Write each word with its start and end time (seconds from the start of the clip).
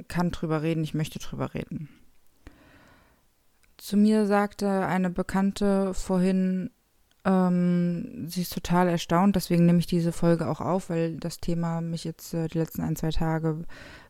kann 0.09 0.31
drüber 0.31 0.63
reden, 0.63 0.85
ich 0.85 0.95
möchte 0.95 1.19
drüber 1.19 1.55
reden. 1.55 1.89
Zu 3.77 3.97
mir 3.97 4.27
sagte 4.27 4.69
eine 4.69 5.11
Bekannte 5.11 5.93
vorhin, 5.95 6.71
ähm, 7.25 8.29
sie 8.29 8.43
ist 8.43 8.53
total 8.53 8.89
erstaunt, 8.89 9.37
deswegen 9.37 9.67
nehme 9.67 9.79
ich 9.79 9.87
diese 9.87 10.13
Folge 10.13 10.49
auch 10.49 10.61
auf, 10.61 10.91
weil 10.91 11.17
das 11.19 11.39
Thema 11.39 11.81
mich 11.81 12.05
jetzt 12.05 12.35
äh, 12.35 12.49
die 12.49 12.59
letzten 12.59 12.83
ein, 12.83 12.97
zwei 12.97 13.11
Tage 13.11 13.65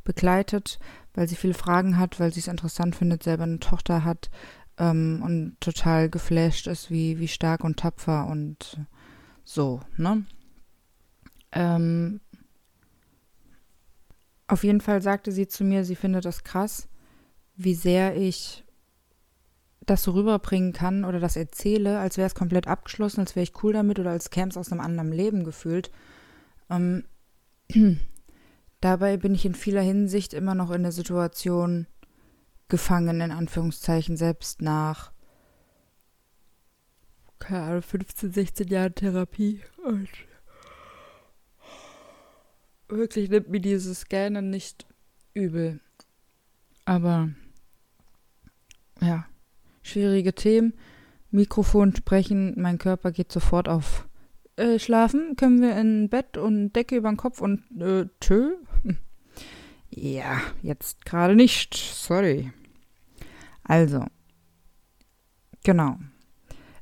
begleitet, 0.05 0.79
weil 1.15 1.29
sie 1.29 1.37
viele 1.37 1.55
Fragen 1.55 1.99
hat, 1.99 2.21
weil 2.21 2.33
sie 2.33 2.41
es 2.41 2.49
interessant 2.49 2.97
findet, 2.97 3.23
selber 3.23 3.45
eine 3.45 3.61
Tochter 3.61 4.05
hat 4.05 4.31
ähm, 4.79 5.23
und 5.25 5.57
total 5.61 6.09
geflasht 6.09 6.67
ist, 6.67 6.91
wie, 6.91 7.19
wie 7.19 7.29
stark 7.29 7.65
und 7.65 7.79
tapfer 7.79 8.27
und 8.27 8.79
so, 9.45 9.81
ne? 9.97 10.25
Ähm, 11.53 12.21
auf 14.53 14.65
jeden 14.65 14.83
Fall 14.83 15.01
sagte 15.01 15.33
sie 15.33 15.49
zu 15.49 15.65
mir, 15.65 15.83
sie 15.83 15.97
findet 15.97 16.27
das 16.27 16.45
krass, 16.45 16.87
wie 17.57 17.75
sehr 17.75 18.17
ich 18.17 18.65
das 19.87 20.03
so 20.03 20.13
rüberbringen 20.13 20.75
kann 20.75 21.07
oder 21.07 21.21
das 21.21 21.37
erzähle, 21.37 21.99
als 21.99 22.19
wäre 22.19 22.27
es 22.27 22.35
komplett 22.35 22.69
abgeschlossen, 22.69 23.21
als 23.21 23.35
wäre 23.35 23.45
ich 23.45 23.65
cool 23.65 23.73
damit 23.73 23.99
oder 23.99 24.11
als 24.11 24.29
käme 24.29 24.51
es 24.51 24.59
aus 24.59 24.71
einem 24.71 24.83
anderen 24.83 25.11
Leben 25.11 25.45
gefühlt. 25.45 25.91
Ähm, 26.69 27.05
dabei 28.83 29.17
bin 29.17 29.35
ich 29.35 29.47
in 29.47 29.55
vieler 29.55 29.81
Hinsicht 29.81 30.35
immer 30.35 30.55
noch 30.55 30.71
in 30.71 30.83
der 30.83 30.93
Situation 30.93 31.87
gefangen, 32.69 33.23
in 33.23 33.31
Anführungszeichen, 33.31 34.19
selbst 34.19 34.61
nach 34.61 35.13
keine 37.39 37.63
Ahnung, 37.63 37.83
15, 37.83 38.33
16 38.33 38.69
Jahren 38.69 38.95
Therapie. 38.95 39.63
Und 39.85 40.09
wirklich 42.97 43.31
nimmt 43.31 43.49
mir 43.49 43.61
dieses 43.61 44.01
Scannen 44.01 44.51
nicht 44.51 44.87
übel. 45.35 45.81
Aber 46.85 47.31
ja, 49.01 49.27
schwierige 49.83 50.35
Themen. 50.35 50.75
Mikrofon 51.31 51.97
sprechen, 51.97 52.55
mein 52.61 52.79
Körper 52.79 53.11
geht 53.11 53.33
sofort 53.33 53.69
auf 53.69 54.07
äh, 54.57 54.79
Schlafen. 54.79 55.35
Können 55.37 55.63
wir 55.63 55.77
in 55.77 56.09
Bett 56.09 56.37
und 56.37 56.73
Decke 56.75 56.97
über 56.97 57.11
den 57.11 57.17
Kopf 57.17 57.41
und 57.41 57.63
äh, 57.81 58.07
tschö? 58.21 58.57
Ja, 59.95 60.41
jetzt 60.63 61.05
gerade 61.05 61.37
nicht. 61.37 61.75
Sorry. 61.75 62.51
Also, 63.63 64.07
genau. 65.65 65.99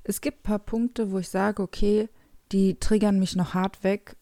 Es 0.05 0.21
gibt 0.21 0.39
ein 0.39 0.43
paar 0.45 0.59
Punkte, 0.61 1.11
wo 1.11 1.19
ich 1.19 1.29
sage, 1.29 1.61
okay, 1.61 2.09
die 2.53 2.79
triggern 2.79 3.19
mich 3.19 3.35
noch 3.35 3.53
hart 3.55 3.83
weg. 3.83 4.17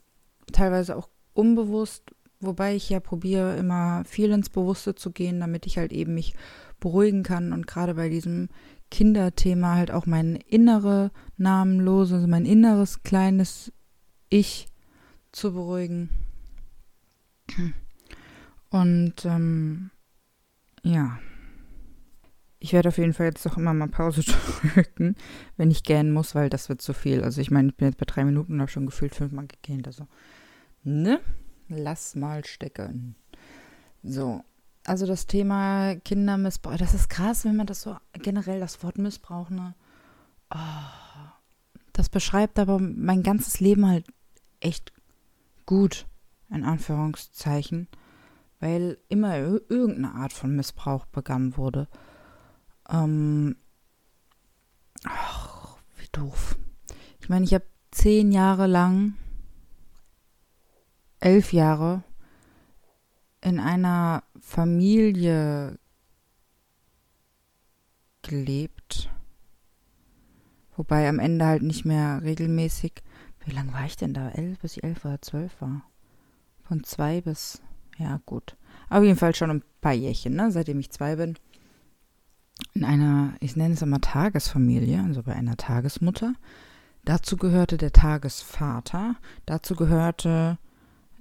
Teilweise 0.53 0.97
auch 0.97 1.11
unbewusst, 1.39 2.03
wobei 2.41 2.75
ich 2.75 2.91
ja 2.91 3.01
probiere, 3.01 3.57
immer 3.57 4.05
viel 4.05 4.31
ins 4.33 4.51
Bewusste 4.51 4.95
zu 4.95 5.13
gehen, 5.13 5.39
damit 5.39 5.67
ich 5.67 5.79
halt 5.79 5.93
eben 5.93 6.15
mich 6.15 6.35
beruhigen 6.81 7.23
kann 7.23 7.53
und 7.53 7.67
gerade 7.67 7.95
bei 7.95 8.09
diesem 8.09 8.49
Kinderthema 8.91 9.77
halt 9.77 9.91
auch 9.91 10.07
mein 10.07 10.37
innere 10.37 11.13
namenlose, 11.37 12.17
also 12.17 12.27
mein 12.27 12.45
inneres 12.45 13.03
kleines 13.03 13.73
Ich 14.29 14.67
zu 15.31 15.53
beruhigen. 15.53 16.11
Und 18.71 19.25
ähm, 19.25 19.91
ja. 20.83 21.19
Ich 22.61 22.73
werde 22.73 22.89
auf 22.89 22.99
jeden 22.99 23.13
Fall 23.13 23.27
jetzt 23.27 23.47
doch 23.47 23.57
immer 23.57 23.73
mal 23.73 23.89
Pause 23.89 24.23
drücken, 24.75 25.15
wenn 25.57 25.71
ich 25.71 25.85
gähnen 25.85 26.13
muss, 26.13 26.35
weil 26.35 26.51
das 26.51 26.69
wird 26.69 26.83
zu 26.83 26.93
viel. 26.93 27.23
Also 27.23 27.41
ich 27.41 27.53
meine, 27.53 27.69
ich 27.69 27.77
bin 27.77 27.87
jetzt 27.87 27.99
bei 27.99 28.07
drei 28.07 28.25
Minuten 28.25 28.55
und 28.55 28.61
habe 28.61 28.71
schon 28.71 28.87
gefühlt 28.87 29.15
fünfmal 29.15 29.47
gegähnt. 29.47 29.87
Also, 29.87 30.09
ne? 30.89 31.21
Lass 31.69 32.15
mal 32.15 32.45
stecken. 32.45 33.15
So. 34.03 34.43
Also 34.85 35.05
das 35.05 35.27
Thema 35.27 35.97
Kindermissbrauch, 35.97 36.77
das 36.79 36.95
ist 36.95 37.11
krass, 37.11 37.45
wenn 37.45 37.57
man 37.57 37.67
das 37.67 37.83
so 37.83 37.97
generell 38.15 38.59
das 38.59 38.83
Wort 38.83 38.97
Missbrauch, 38.97 39.51
ne? 39.51 39.75
Oh, 40.51 40.57
das 41.93 42.09
beschreibt 42.09 42.59
aber 42.59 42.79
mein 42.79 43.23
ganzes 43.23 43.61
Leben 43.61 43.87
halt 43.87 44.07
echt 44.61 44.93
gut, 45.67 46.07
in 46.49 46.65
Anführungszeichen, 46.65 47.87
weil 48.61 48.97
immer 49.09 49.35
ir- 49.35 49.61
irgendeine 49.69 50.15
Art 50.15 50.33
von 50.33 50.57
Missbrauch 50.57 51.05
begangen 51.07 51.59
wurde. 51.59 51.87
Ähm, 52.89 53.57
ach, 55.05 55.77
wie 55.99 56.09
doof. 56.13 56.57
Ich 57.21 57.29
meine, 57.29 57.45
ich 57.45 57.53
habe 57.53 57.67
zehn 57.91 58.33
Jahre 58.33 58.67
lang, 58.67 59.19
elf 61.21 61.53
Jahre 61.53 62.03
in 63.41 63.61
einer 63.61 64.23
Familie 64.41 65.79
gelebt. 68.23 69.11
Wobei 70.77 71.09
am 71.09 71.19
Ende 71.19 71.45
halt 71.47 71.63
nicht 71.63 71.85
mehr 71.85 72.23
regelmäßig. 72.23 73.03
Wie 73.45 73.51
lange 73.51 73.73
war 73.73 73.85
ich 73.85 73.97
denn 73.97 74.15
da? 74.15 74.29
Elf 74.31 74.59
bis 74.61 74.77
ich 74.77 74.85
elf 74.85 75.05
oder 75.05 75.21
zwölf 75.23 75.61
war. 75.61 75.83
Von 76.63 76.85
zwei 76.85 77.21
bis. 77.21 77.63
Ja, 77.97 78.21
gut. 78.27 78.57
Auf 78.91 79.03
jeden 79.03 79.17
Fall 79.17 79.35
schon 79.35 79.51
ein 79.51 79.65
paar 79.81 79.93
Jährchen, 79.93 80.35
ne? 80.35 80.53
Seitdem 80.53 80.79
ich 80.79 80.91
zwei 80.91 81.17
bin. 81.17 81.37
In 82.75 82.85
einer, 82.85 83.35
ich 83.41 83.57
nenne 83.57 83.75
es 83.75 83.83
immer 83.83 84.01
Tagesfamilie, 84.01 85.03
also 85.03 85.23
bei 85.23 85.33
einer 85.35 85.57
Tagesmutter. 85.57 86.35
Dazu 87.05 87.37
gehörte 87.37 87.77
der 87.77 87.93
Tagesvater. 87.93 89.17
Dazu 89.47 89.75
gehörte 89.75 90.59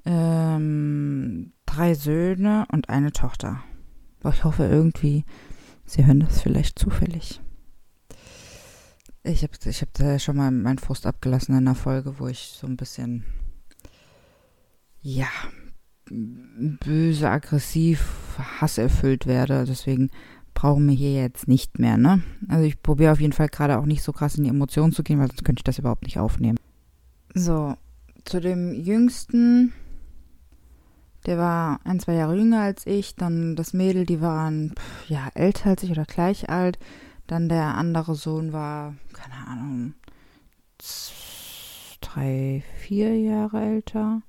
ähm, 0.07 1.51
drei 1.65 1.93
Söhne 1.93 2.65
und 2.71 2.89
eine 2.89 3.11
Tochter. 3.11 3.61
Ich 4.31 4.43
hoffe 4.43 4.65
irgendwie, 4.65 5.25
Sie 5.85 6.05
hören 6.05 6.21
das 6.21 6.41
vielleicht 6.41 6.79
zufällig. 6.79 7.41
Ich 9.23 9.43
habe 9.43 9.53
ich 9.65 9.81
hab 9.81 9.93
da 9.93 10.17
schon 10.19 10.37
mal 10.37 10.51
meinen 10.51 10.79
Frust 10.79 11.05
abgelassen 11.05 11.53
in 11.53 11.67
einer 11.67 11.75
Folge, 11.75 12.19
wo 12.19 12.27
ich 12.27 12.55
so 12.57 12.67
ein 12.67 12.77
bisschen, 12.77 13.25
ja, 15.01 15.27
böse, 16.09 17.29
aggressiv, 17.29 18.37
hasserfüllt 18.61 19.27
werde. 19.27 19.65
Deswegen 19.65 20.09
brauchen 20.53 20.87
wir 20.87 20.95
hier 20.95 21.13
jetzt 21.13 21.49
nicht 21.49 21.79
mehr, 21.79 21.97
ne? 21.97 22.21
Also 22.47 22.63
ich 22.63 22.81
probiere 22.81 23.11
auf 23.11 23.19
jeden 23.19 23.33
Fall 23.33 23.49
gerade 23.49 23.77
auch 23.77 23.85
nicht 23.85 24.03
so 24.03 24.13
krass 24.13 24.35
in 24.35 24.43
die 24.45 24.49
Emotionen 24.49 24.93
zu 24.93 25.03
gehen, 25.03 25.19
weil 25.19 25.27
sonst 25.27 25.43
könnte 25.43 25.59
ich 25.59 25.65
das 25.65 25.79
überhaupt 25.79 26.03
nicht 26.03 26.17
aufnehmen. 26.17 26.57
So, 27.33 27.75
zu 28.23 28.39
dem 28.39 28.73
Jüngsten, 28.73 29.73
der 31.27 31.37
war 31.37 31.81
ein, 31.83 31.99
zwei 31.99 32.13
Jahre 32.13 32.35
jünger 32.35 32.61
als 32.61 32.87
ich. 32.87 33.15
Dann 33.15 33.55
das 33.55 33.73
Mädel, 33.73 34.05
die 34.05 34.21
waren 34.21 34.73
ja 35.07 35.29
älter 35.35 35.71
als 35.71 35.83
ich 35.83 35.91
oder 35.91 36.05
gleich 36.05 36.49
alt. 36.49 36.79
Dann 37.27 37.49
der 37.49 37.75
andere 37.75 38.15
Sohn 38.15 38.53
war, 38.53 38.95
keine 39.11 39.47
Ahnung, 39.47 39.93
drei, 41.99 42.63
vier 42.79 43.19
Jahre 43.19 43.61
älter. 43.61 44.21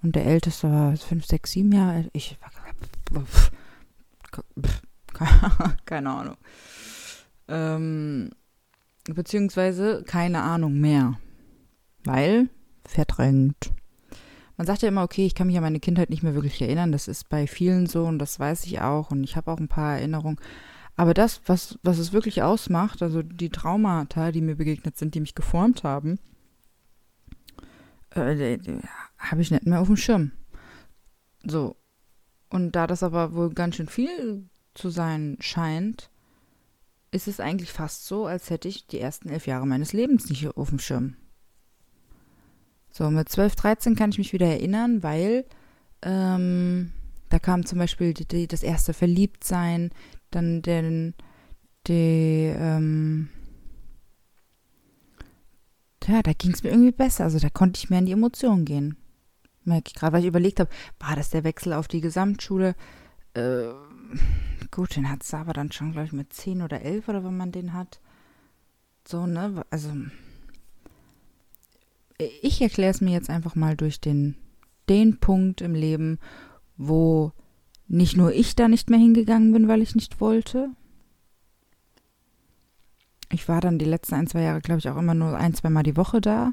Und 0.00 0.14
der 0.14 0.26
älteste 0.26 0.70
war 0.70 0.96
fünf, 0.96 1.26
sechs, 1.26 1.50
sieben 1.50 1.72
Jahre 1.72 1.90
alt. 1.90 2.10
Ich 2.12 2.38
keine 5.84 6.10
Ahnung. 6.10 6.36
Ähm, 7.48 8.30
beziehungsweise 9.04 10.04
keine 10.06 10.42
Ahnung 10.42 10.78
mehr. 10.78 11.18
Weil 12.04 12.48
verdrängt. 12.86 13.72
Man 14.58 14.66
sagt 14.66 14.82
ja 14.82 14.88
immer, 14.88 15.04
okay, 15.04 15.24
ich 15.24 15.36
kann 15.36 15.46
mich 15.46 15.56
an 15.56 15.62
meine 15.62 15.78
Kindheit 15.78 16.10
nicht 16.10 16.24
mehr 16.24 16.34
wirklich 16.34 16.60
erinnern. 16.60 16.90
Das 16.90 17.06
ist 17.06 17.28
bei 17.28 17.46
vielen 17.46 17.86
so 17.86 18.04
und 18.04 18.18
das 18.18 18.40
weiß 18.40 18.64
ich 18.64 18.80
auch 18.80 19.12
und 19.12 19.22
ich 19.22 19.36
habe 19.36 19.52
auch 19.52 19.58
ein 19.58 19.68
paar 19.68 19.96
Erinnerungen. 19.96 20.36
Aber 20.96 21.14
das, 21.14 21.40
was, 21.46 21.78
was 21.84 21.98
es 21.98 22.12
wirklich 22.12 22.42
ausmacht, 22.42 23.00
also 23.02 23.22
die 23.22 23.50
Traumata, 23.50 24.32
die 24.32 24.40
mir 24.40 24.56
begegnet 24.56 24.98
sind, 24.98 25.14
die 25.14 25.20
mich 25.20 25.36
geformt 25.36 25.84
haben, 25.84 26.18
äh, 28.10 28.58
habe 29.16 29.40
ich 29.40 29.52
nicht 29.52 29.64
mehr 29.64 29.80
auf 29.80 29.86
dem 29.86 29.96
Schirm. 29.96 30.32
So. 31.44 31.76
Und 32.50 32.72
da 32.72 32.88
das 32.88 33.04
aber 33.04 33.34
wohl 33.34 33.54
ganz 33.54 33.76
schön 33.76 33.88
viel 33.88 34.48
zu 34.74 34.90
sein 34.90 35.36
scheint, 35.38 36.10
ist 37.12 37.28
es 37.28 37.38
eigentlich 37.38 37.70
fast 37.70 38.06
so, 38.06 38.26
als 38.26 38.50
hätte 38.50 38.66
ich 38.66 38.88
die 38.88 38.98
ersten 38.98 39.28
elf 39.28 39.46
Jahre 39.46 39.68
meines 39.68 39.92
Lebens 39.92 40.28
nicht 40.28 40.48
auf 40.56 40.70
dem 40.70 40.80
Schirm. 40.80 41.16
So, 42.98 43.12
mit 43.12 43.28
12, 43.28 43.54
13 43.54 43.94
kann 43.94 44.10
ich 44.10 44.18
mich 44.18 44.32
wieder 44.32 44.48
erinnern, 44.48 45.04
weil 45.04 45.44
ähm, 46.02 46.90
da 47.28 47.38
kam 47.38 47.64
zum 47.64 47.78
Beispiel 47.78 48.12
die, 48.12 48.26
die, 48.26 48.48
das 48.48 48.64
erste 48.64 48.92
Verliebtsein, 48.92 49.90
dann 50.32 50.62
den, 50.62 51.14
die, 51.86 52.52
ähm, 52.52 53.28
ja, 56.08 56.22
da 56.24 56.32
ging 56.32 56.50
es 56.50 56.64
mir 56.64 56.70
irgendwie 56.70 56.90
besser. 56.90 57.22
Also 57.22 57.38
da 57.38 57.50
konnte 57.50 57.78
ich 57.78 57.88
mehr 57.88 58.00
in 58.00 58.06
die 58.06 58.12
Emotionen 58.12 58.64
gehen. 58.64 58.96
Merke 59.62 59.90
ich 59.90 59.94
gerade, 59.94 60.14
weil 60.14 60.22
ich 60.22 60.28
überlegt 60.28 60.58
habe, 60.58 60.70
war 60.98 61.14
das 61.14 61.30
der 61.30 61.44
Wechsel 61.44 61.74
auf 61.74 61.86
die 61.86 62.00
Gesamtschule? 62.00 62.74
Äh, 63.34 63.68
gut, 64.72 64.96
den 64.96 65.08
hat 65.08 65.22
es 65.22 65.32
aber 65.32 65.52
dann 65.52 65.70
schon, 65.70 65.92
glaube 65.92 66.06
ich, 66.06 66.12
mit 66.12 66.32
10 66.32 66.62
oder 66.62 66.82
11 66.82 67.06
oder 67.06 67.22
wenn 67.22 67.36
man 67.36 67.52
den 67.52 67.74
hat. 67.74 68.00
So, 69.06 69.24
ne? 69.28 69.64
Also 69.70 69.92
ich 72.18 72.60
erkläre 72.60 72.90
es 72.90 73.00
mir 73.00 73.12
jetzt 73.12 73.30
einfach 73.30 73.54
mal 73.54 73.76
durch 73.76 74.00
den, 74.00 74.36
den 74.88 75.18
Punkt 75.20 75.60
im 75.60 75.74
Leben, 75.74 76.18
wo 76.76 77.32
nicht 77.86 78.16
nur 78.16 78.32
ich 78.32 78.56
da 78.56 78.68
nicht 78.68 78.90
mehr 78.90 78.98
hingegangen 78.98 79.52
bin, 79.52 79.68
weil 79.68 79.82
ich 79.82 79.94
nicht 79.94 80.20
wollte. 80.20 80.70
Ich 83.30 83.48
war 83.48 83.60
dann 83.60 83.78
die 83.78 83.84
letzten 83.84 84.14
ein, 84.14 84.26
zwei 84.26 84.42
Jahre, 84.42 84.60
glaube 84.60 84.78
ich, 84.78 84.88
auch 84.88 84.96
immer 84.96 85.14
nur 85.14 85.36
ein, 85.36 85.54
zwei 85.54 85.70
Mal 85.70 85.82
die 85.82 85.96
Woche 85.96 86.20
da. 86.20 86.52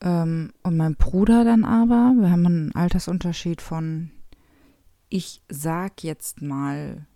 Ähm, 0.00 0.52
und 0.62 0.76
mein 0.76 0.96
Bruder 0.96 1.44
dann 1.44 1.64
aber, 1.64 2.14
wir 2.18 2.30
haben 2.30 2.46
einen 2.46 2.74
Altersunterschied 2.74 3.60
von, 3.60 4.10
ich 5.08 5.42
sag 5.48 6.02
jetzt 6.02 6.42
mal, 6.42 7.06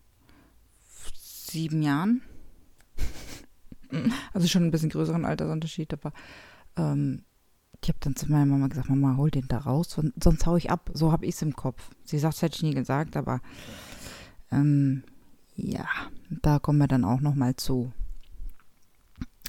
sieben 1.14 1.82
Jahren. 1.82 2.22
also 4.32 4.46
schon 4.46 4.64
ein 4.64 4.70
bisschen 4.70 4.90
größeren 4.90 5.24
Altersunterschied, 5.24 5.92
aber 5.92 6.12
ähm, 6.76 7.24
ich 7.82 7.88
habe 7.88 7.98
dann 8.00 8.16
zu 8.16 8.30
meiner 8.30 8.46
Mama 8.46 8.68
gesagt, 8.68 8.90
Mama, 8.90 9.16
hol 9.16 9.30
den 9.30 9.48
da 9.48 9.58
raus, 9.58 9.98
sonst 10.22 10.46
hau 10.46 10.56
ich 10.56 10.70
ab. 10.70 10.90
So 10.92 11.12
habe 11.12 11.24
ich 11.24 11.34
es 11.34 11.42
im 11.42 11.54
Kopf. 11.56 11.90
Sie 12.04 12.18
sagt, 12.18 12.34
das 12.34 12.42
hätte 12.42 12.56
ich 12.56 12.62
nie 12.62 12.74
gesagt, 12.74 13.16
aber 13.16 13.40
ähm, 14.52 15.02
ja, 15.56 15.86
da 16.28 16.58
kommen 16.58 16.78
wir 16.78 16.88
dann 16.88 17.04
auch 17.04 17.20
noch 17.20 17.34
mal 17.34 17.56
zu. 17.56 17.92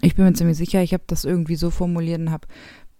Ich 0.01 0.15
bin 0.15 0.25
mir 0.25 0.33
ziemlich 0.33 0.57
sicher, 0.57 0.81
ich 0.81 0.93
habe 0.93 1.03
das 1.07 1.25
irgendwie 1.25 1.55
so 1.55 1.69
formuliert 1.69 2.21
und 2.21 2.31
habe 2.31 2.47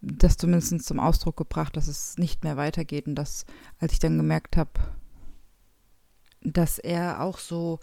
das 0.02 0.38
zumindest 0.38 0.84
zum 0.86 1.00
Ausdruck 1.00 1.38
gebracht, 1.38 1.78
dass 1.78 1.88
es 1.88 2.18
nicht 2.18 2.44
mehr 2.44 2.58
weitergeht 2.58 3.08
und 3.08 3.16
dass, 3.16 3.46
als 3.80 3.94
ich 3.94 4.00
dann 4.00 4.18
gemerkt 4.18 4.58
habe, 4.58 4.72
dass 6.42 6.80
er 6.80 7.22
auch 7.22 7.38
so 7.38 7.80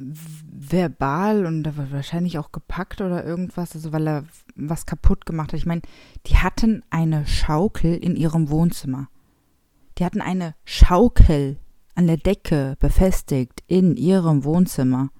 verbal 0.00 1.46
und 1.46 1.68
wahrscheinlich 1.92 2.38
auch 2.38 2.52
gepackt 2.52 3.00
oder 3.00 3.24
irgendwas, 3.24 3.74
also 3.74 3.92
weil 3.92 4.08
er 4.08 4.24
was 4.56 4.86
kaputt 4.86 5.26
gemacht 5.26 5.52
hat. 5.52 5.58
Ich 5.58 5.66
meine, 5.66 5.82
die 6.26 6.36
hatten 6.36 6.82
eine 6.90 7.26
Schaukel 7.26 7.94
in 7.94 8.16
ihrem 8.16 8.48
Wohnzimmer. 8.48 9.08
Die 9.98 10.04
hatten 10.04 10.20
eine 10.20 10.54
Schaukel 10.64 11.58
an 11.94 12.06
der 12.06 12.16
Decke 12.16 12.76
befestigt 12.78 13.62
in 13.66 13.96
ihrem 13.96 14.44
Wohnzimmer. 14.44 15.10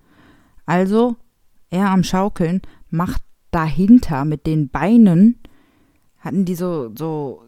Also, 0.65 1.17
er 1.69 1.91
am 1.91 2.03
Schaukeln 2.03 2.63
macht 2.89 3.23
dahinter 3.51 4.25
mit 4.25 4.47
den 4.47 4.71
Beinen, 4.71 5.39
hatten 6.19 6.45
die 6.45 6.55
so, 6.55 6.91
so 6.97 7.43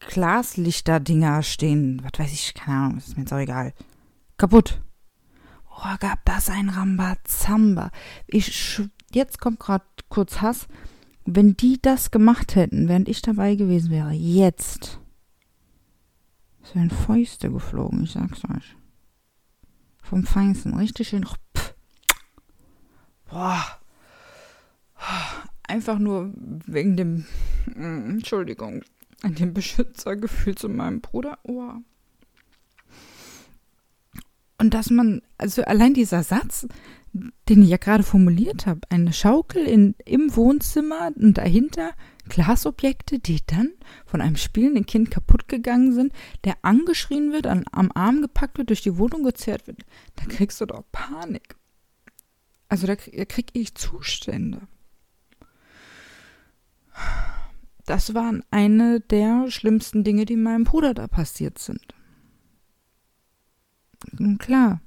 Glaslichter-Dinger 0.00 1.42
stehen. 1.42 2.00
Was 2.04 2.18
weiß 2.18 2.32
ich, 2.32 2.54
keine 2.54 2.76
Ahnung, 2.76 2.98
ist 2.98 3.16
mir 3.16 3.22
jetzt 3.22 3.32
auch 3.32 3.38
egal. 3.38 3.72
Kaputt. 4.36 4.80
Oh, 5.82 5.96
gab 5.98 6.24
das 6.26 6.50
ein 6.50 6.68
Rambazamba. 6.68 7.90
Ich, 8.26 8.80
jetzt 9.12 9.40
kommt 9.40 9.60
gerade 9.60 9.84
kurz 10.10 10.42
Hass. 10.42 10.68
Wenn 11.24 11.56
die 11.56 11.80
das 11.80 12.10
gemacht 12.10 12.54
hätten, 12.54 12.88
während 12.88 13.08
ich 13.08 13.22
dabei 13.22 13.54
gewesen 13.54 13.90
wäre, 13.90 14.10
jetzt, 14.12 15.00
wären 16.74 16.90
Fäuste 16.90 17.50
geflogen, 17.50 18.04
ich 18.04 18.12
sag's 18.12 18.44
euch. 18.44 18.76
Vom 20.02 20.24
Feinsten, 20.24 20.74
richtig 20.74 21.08
schön. 21.08 21.24
Pff. 21.24 21.74
Boah. 23.30 23.64
Einfach 25.62 25.98
nur 25.98 26.32
wegen 26.34 26.96
dem, 26.96 27.26
Entschuldigung, 27.74 28.82
dem 29.22 29.54
Beschützergefühl 29.54 30.56
zu 30.56 30.68
meinem 30.68 31.00
Bruder. 31.00 31.38
Oh. 31.44 31.74
Und 34.60 34.74
dass 34.74 34.90
man, 34.90 35.22
also 35.38 35.62
allein 35.62 35.94
dieser 35.94 36.22
Satz, 36.22 36.68
den 37.48 37.62
ich 37.62 37.70
ja 37.70 37.78
gerade 37.78 38.02
formuliert 38.02 38.66
habe, 38.66 38.80
eine 38.90 39.14
Schaukel 39.14 39.64
in, 39.64 39.94
im 40.04 40.36
Wohnzimmer 40.36 41.12
und 41.16 41.38
dahinter 41.38 41.92
Glasobjekte, 42.28 43.20
die 43.20 43.40
dann 43.46 43.70
von 44.04 44.20
einem 44.20 44.36
spielenden 44.36 44.84
Kind 44.84 45.10
kaputt 45.10 45.48
gegangen 45.48 45.94
sind, 45.94 46.12
der 46.44 46.58
angeschrien 46.60 47.32
wird, 47.32 47.46
an, 47.46 47.64
am 47.72 47.90
Arm 47.94 48.20
gepackt 48.20 48.58
wird, 48.58 48.68
durch 48.68 48.82
die 48.82 48.98
Wohnung 48.98 49.24
gezerrt 49.24 49.66
wird, 49.66 49.78
da 50.16 50.26
kriegst 50.26 50.60
du 50.60 50.66
doch 50.66 50.84
Panik. 50.92 51.56
Also 52.68 52.86
da, 52.86 52.96
da 52.96 53.24
krieg 53.24 53.48
ich 53.54 53.74
Zustände. 53.74 54.60
Das 57.86 58.12
waren 58.12 58.44
eine 58.50 59.00
der 59.00 59.50
schlimmsten 59.50 60.04
Dinge, 60.04 60.26
die 60.26 60.36
meinem 60.36 60.64
Bruder 60.64 60.92
da 60.92 61.08
passiert 61.08 61.58
sind. 61.58 61.94
Klar, 64.38 64.80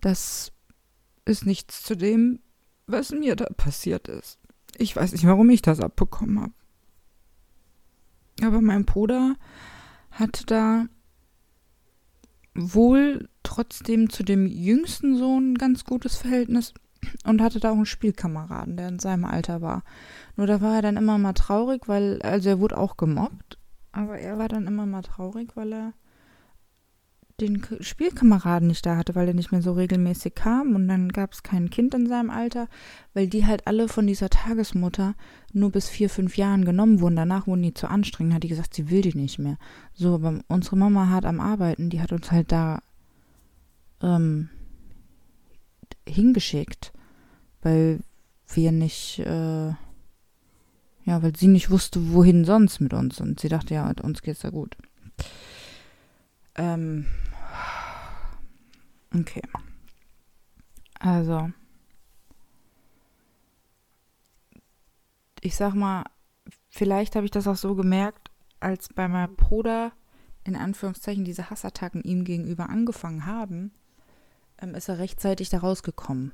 das 0.00 0.52
ist 1.24 1.46
nichts 1.46 1.82
zu 1.82 1.96
dem, 1.96 2.40
was 2.86 3.10
mir 3.10 3.36
da 3.36 3.46
passiert 3.56 4.08
ist. 4.08 4.38
Ich 4.76 4.96
weiß 4.96 5.12
nicht, 5.12 5.26
warum 5.26 5.50
ich 5.50 5.62
das 5.62 5.80
abbekommen 5.80 6.40
habe. 6.40 6.52
Aber 8.42 8.60
mein 8.62 8.84
Bruder 8.84 9.36
hatte 10.10 10.46
da 10.46 10.86
wohl 12.54 13.28
trotzdem 13.42 14.10
zu 14.10 14.22
dem 14.22 14.46
jüngsten 14.46 15.16
Sohn 15.16 15.52
ein 15.52 15.58
ganz 15.58 15.84
gutes 15.84 16.16
Verhältnis 16.16 16.74
und 17.24 17.42
hatte 17.42 17.60
da 17.60 17.70
auch 17.70 17.76
einen 17.76 17.86
Spielkameraden, 17.86 18.76
der 18.76 18.88
in 18.88 18.98
seinem 18.98 19.24
Alter 19.24 19.60
war. 19.60 19.82
Nur 20.36 20.46
da 20.46 20.60
war 20.60 20.76
er 20.76 20.82
dann 20.82 20.96
immer 20.96 21.18
mal 21.18 21.32
traurig, 21.32 21.88
weil, 21.88 22.20
also 22.22 22.48
er 22.48 22.60
wurde 22.60 22.78
auch 22.78 22.96
gemobbt, 22.96 23.58
aber 23.92 24.18
er 24.18 24.38
war 24.38 24.48
dann 24.48 24.66
immer 24.66 24.86
mal 24.86 25.02
traurig, 25.02 25.56
weil 25.56 25.72
er 25.72 25.92
den 27.40 27.62
Spielkameraden 27.80 28.68
nicht 28.68 28.84
da 28.84 28.96
hatte, 28.96 29.14
weil 29.14 29.28
er 29.28 29.34
nicht 29.34 29.52
mehr 29.52 29.62
so 29.62 29.72
regelmäßig 29.72 30.34
kam 30.34 30.74
und 30.74 30.88
dann 30.88 31.10
gab 31.10 31.32
es 31.32 31.42
kein 31.42 31.70
Kind 31.70 31.94
in 31.94 32.06
seinem 32.06 32.30
Alter, 32.30 32.68
weil 33.14 33.28
die 33.28 33.46
halt 33.46 33.66
alle 33.66 33.88
von 33.88 34.06
dieser 34.06 34.30
Tagesmutter 34.30 35.14
nur 35.52 35.70
bis 35.70 35.88
vier, 35.88 36.10
fünf 36.10 36.36
Jahren 36.36 36.64
genommen 36.64 37.00
wurden. 37.00 37.16
Danach 37.16 37.46
wurden 37.46 37.62
die 37.62 37.74
zu 37.74 37.88
anstrengend, 37.88 38.34
hat 38.34 38.42
die 38.42 38.48
gesagt, 38.48 38.74
sie 38.74 38.90
will 38.90 39.02
die 39.02 39.16
nicht 39.16 39.38
mehr. 39.38 39.56
So, 39.94 40.14
aber 40.14 40.40
unsere 40.48 40.76
Mama 40.76 41.08
hat 41.08 41.24
am 41.24 41.40
Arbeiten, 41.40 41.90
die 41.90 42.00
hat 42.00 42.12
uns 42.12 42.30
halt 42.30 42.52
da 42.52 42.82
ähm, 44.02 44.48
hingeschickt, 46.06 46.92
weil 47.62 48.00
wir 48.52 48.72
nicht, 48.72 49.20
äh, 49.20 49.68
ja, 49.68 51.22
weil 51.22 51.34
sie 51.36 51.48
nicht 51.48 51.70
wusste, 51.70 52.12
wohin 52.12 52.44
sonst 52.44 52.80
mit 52.80 52.92
uns 52.92 53.20
und 53.20 53.40
sie 53.40 53.48
dachte, 53.48 53.74
ja, 53.74 53.92
uns 54.02 54.22
geht's 54.22 54.42
ja 54.42 54.50
gut. 54.50 54.76
Ähm, 56.56 57.06
Okay. 59.14 59.42
Also, 60.98 61.50
ich 65.40 65.56
sag 65.56 65.74
mal, 65.74 66.04
vielleicht 66.68 67.16
habe 67.16 67.24
ich 67.24 67.30
das 67.30 67.48
auch 67.48 67.56
so 67.56 67.74
gemerkt, 67.74 68.30
als 68.60 68.88
bei 68.88 69.08
meinem 69.08 69.36
Bruder 69.36 69.92
in 70.44 70.56
Anführungszeichen 70.56 71.24
diese 71.24 71.50
Hassattacken 71.50 72.02
ihm 72.02 72.24
gegenüber 72.24 72.68
angefangen 72.70 73.26
haben, 73.26 73.72
ähm, 74.60 74.74
ist 74.74 74.88
er 74.88 74.98
rechtzeitig 74.98 75.48
da 75.50 75.58
rausgekommen. 75.58 76.32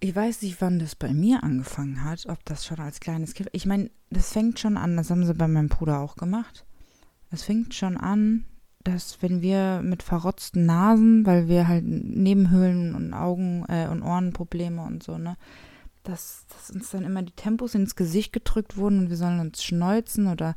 Ich 0.00 0.14
weiß 0.14 0.42
nicht, 0.42 0.60
wann 0.60 0.80
das 0.80 0.96
bei 0.96 1.12
mir 1.12 1.44
angefangen 1.44 2.02
hat, 2.02 2.26
ob 2.26 2.44
das 2.44 2.66
schon 2.66 2.80
als 2.80 2.98
kleines 2.98 3.34
Kind. 3.34 3.48
Ich 3.52 3.66
meine, 3.66 3.90
das 4.10 4.32
fängt 4.32 4.58
schon 4.58 4.76
an, 4.76 4.96
das 4.96 5.10
haben 5.10 5.24
sie 5.24 5.34
bei 5.34 5.46
meinem 5.46 5.68
Bruder 5.68 6.00
auch 6.00 6.16
gemacht. 6.16 6.64
Es 7.30 7.44
fängt 7.44 7.72
schon 7.74 7.96
an, 7.96 8.44
dass 8.84 9.22
wenn 9.22 9.42
wir 9.42 9.80
mit 9.82 10.02
verrotzten 10.02 10.66
Nasen, 10.66 11.26
weil 11.26 11.48
wir 11.48 11.68
halt 11.68 11.84
Nebenhöhlen 11.84 12.94
und 12.94 13.14
Augen 13.14 13.64
äh, 13.68 13.88
und 13.88 14.02
Ohrenprobleme 14.02 14.82
und 14.82 15.02
so, 15.02 15.18
ne, 15.18 15.36
dass, 16.02 16.46
dass 16.48 16.70
uns 16.70 16.90
dann 16.90 17.04
immer 17.04 17.22
die 17.22 17.32
Tempos 17.32 17.74
ins 17.74 17.96
Gesicht 17.96 18.32
gedrückt 18.32 18.76
wurden 18.76 19.00
und 19.00 19.10
wir 19.10 19.16
sollen 19.16 19.40
uns 19.40 19.62
schneuzen 19.62 20.26
oder 20.26 20.56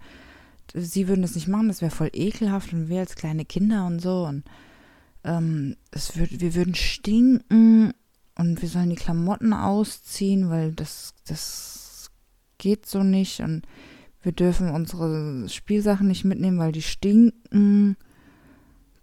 sie 0.73 1.07
würden 1.07 1.21
das 1.21 1.35
nicht 1.35 1.47
machen, 1.47 1.67
das 1.67 1.81
wäre 1.81 1.91
voll 1.91 2.09
ekelhaft 2.13 2.73
und 2.73 2.89
wir 2.89 2.99
als 2.99 3.15
kleine 3.15 3.45
Kinder 3.45 3.85
und 3.85 3.99
so 3.99 4.25
und 4.25 4.43
ähm, 5.23 5.75
es 5.91 6.17
würd, 6.17 6.39
wir 6.41 6.55
würden 6.55 6.75
stinken 6.75 7.93
und 8.37 8.61
wir 8.61 8.69
sollen 8.69 8.89
die 8.89 8.95
Klamotten 8.95 9.53
ausziehen, 9.53 10.49
weil 10.49 10.73
das, 10.73 11.13
das 11.27 12.11
geht 12.57 12.85
so 12.85 13.03
nicht 13.03 13.41
und 13.41 13.67
wir 14.21 14.31
dürfen 14.31 14.71
unsere 14.71 15.47
Spielsachen 15.47 16.07
nicht 16.07 16.25
mitnehmen, 16.25 16.57
weil 16.57 16.71
die 16.71 16.81
stinken. 16.81 17.95